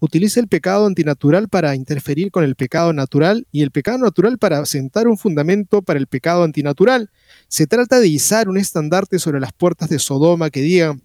[0.04, 4.64] utiliza el pecado antinatural para interferir con el pecado natural y el pecado natural para
[4.66, 7.10] sentar un fundamento para el pecado antinatural.
[7.48, 10.98] Se trata de izar un estandarte sobre las puertas de Sodoma que diga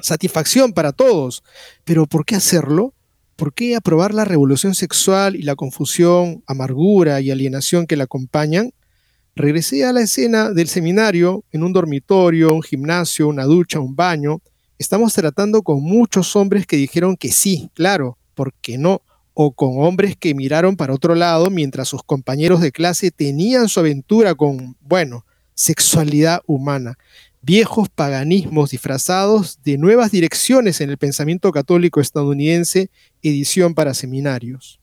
[0.00, 1.42] satisfacción para todos.
[1.84, 2.94] Pero ¿por qué hacerlo?
[3.36, 8.72] ¿Por qué aprobar la revolución sexual y la confusión, amargura y alienación que la acompañan?
[9.38, 14.42] Regresé a la escena del seminario en un dormitorio, un gimnasio, una ducha, un baño.
[14.78, 19.00] Estamos tratando con muchos hombres que dijeron que sí, claro, ¿por qué no?
[19.34, 23.78] O con hombres que miraron para otro lado mientras sus compañeros de clase tenían su
[23.78, 25.24] aventura con, bueno,
[25.54, 26.98] sexualidad humana.
[27.40, 32.90] Viejos paganismos disfrazados de nuevas direcciones en el pensamiento católico estadounidense,
[33.22, 34.80] edición para seminarios.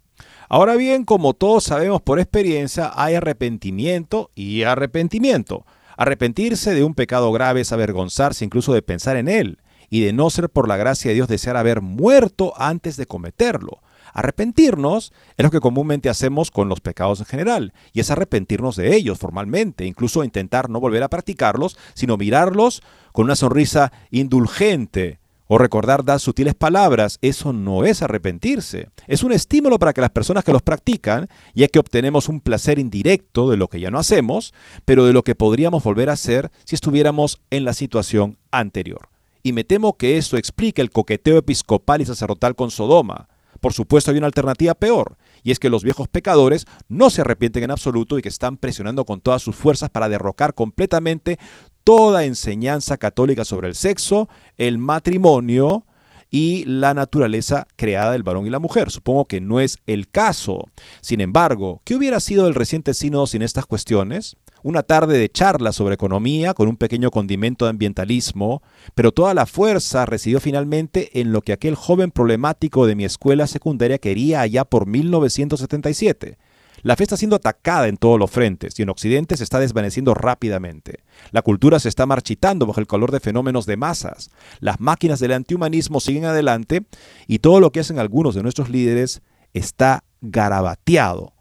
[0.55, 5.65] Ahora bien, como todos sabemos por experiencia, hay arrepentimiento y arrepentimiento.
[5.97, 10.29] Arrepentirse de un pecado grave es avergonzarse incluso de pensar en él y de no
[10.29, 13.81] ser por la gracia de Dios desear haber muerto antes de cometerlo.
[14.13, 18.95] Arrepentirnos es lo que comúnmente hacemos con los pecados en general, y es arrepentirnos de
[18.95, 22.81] ellos formalmente, incluso intentar no volver a practicarlos, sino mirarlos
[23.11, 27.17] con una sonrisa indulgente o recordar dar sutiles palabras.
[27.21, 31.67] Eso no es arrepentirse, es un estímulo para que las personas que los practican, ya
[31.67, 34.53] que obtenemos un placer indirecto de lo que ya no hacemos,
[34.85, 39.09] pero de lo que podríamos volver a hacer si estuviéramos en la situación anterior
[39.45, 43.29] y me temo que esto explica el coqueteo episcopal y sacerdotal con Sodoma.
[43.61, 47.63] Por supuesto hay una alternativa peor, y es que los viejos pecadores no se arrepienten
[47.63, 51.37] en absoluto y que están presionando con todas sus fuerzas para derrocar completamente
[51.85, 54.27] toda enseñanza católica sobre el sexo,
[54.57, 55.85] el matrimonio
[56.29, 58.91] y la naturaleza creada del varón y la mujer.
[58.91, 60.65] Supongo que no es el caso.
[60.99, 64.35] Sin embargo, ¿qué hubiera sido el reciente sínodo sin estas cuestiones?
[64.65, 68.63] una tarde de charla sobre economía con un pequeño condimento de ambientalismo,
[68.95, 73.45] pero toda la fuerza residió finalmente en lo que aquel joven problemático de mi escuela
[73.45, 76.39] secundaria quería allá por 1977.
[76.85, 80.13] La fe está siendo atacada en todos los frentes y en Occidente se está desvaneciendo
[80.13, 80.99] rápidamente.
[81.31, 84.29] La cultura se está marchitando bajo el calor de fenómenos de masas.
[84.59, 86.85] Las máquinas del antihumanismo siguen adelante
[87.25, 89.23] y todo lo que hacen algunos de nuestros líderes
[89.55, 91.33] está garabateado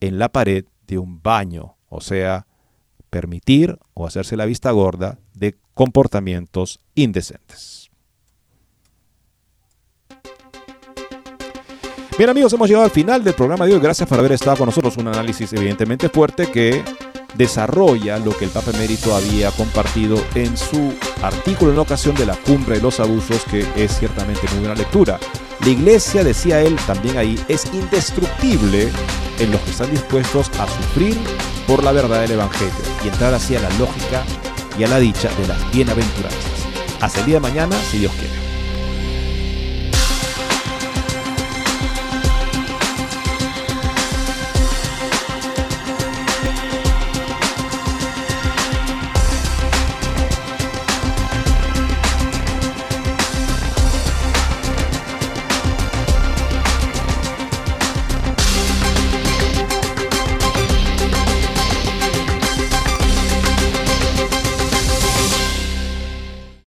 [0.00, 2.48] en la pared de un baño, o sea,
[3.08, 7.77] permitir o hacerse la vista gorda de comportamientos indecentes.
[12.18, 13.80] Bien amigos, hemos llegado al final del programa de hoy.
[13.80, 14.96] Gracias por haber estado con nosotros.
[14.96, 16.82] Un análisis evidentemente fuerte que
[17.34, 20.92] desarrolla lo que el Papa Emérito había compartido en su
[21.22, 25.20] artículo en ocasión de la cumbre de los abusos, que es ciertamente muy buena lectura.
[25.60, 28.88] La iglesia, decía él también ahí, es indestructible
[29.38, 31.16] en los que están dispuestos a sufrir
[31.68, 34.24] por la verdad del Evangelio y entrar así a la lógica
[34.76, 36.66] y a la dicha de las bienaventuranzas.
[37.00, 38.47] Hasta el día de mañana, si Dios quiere.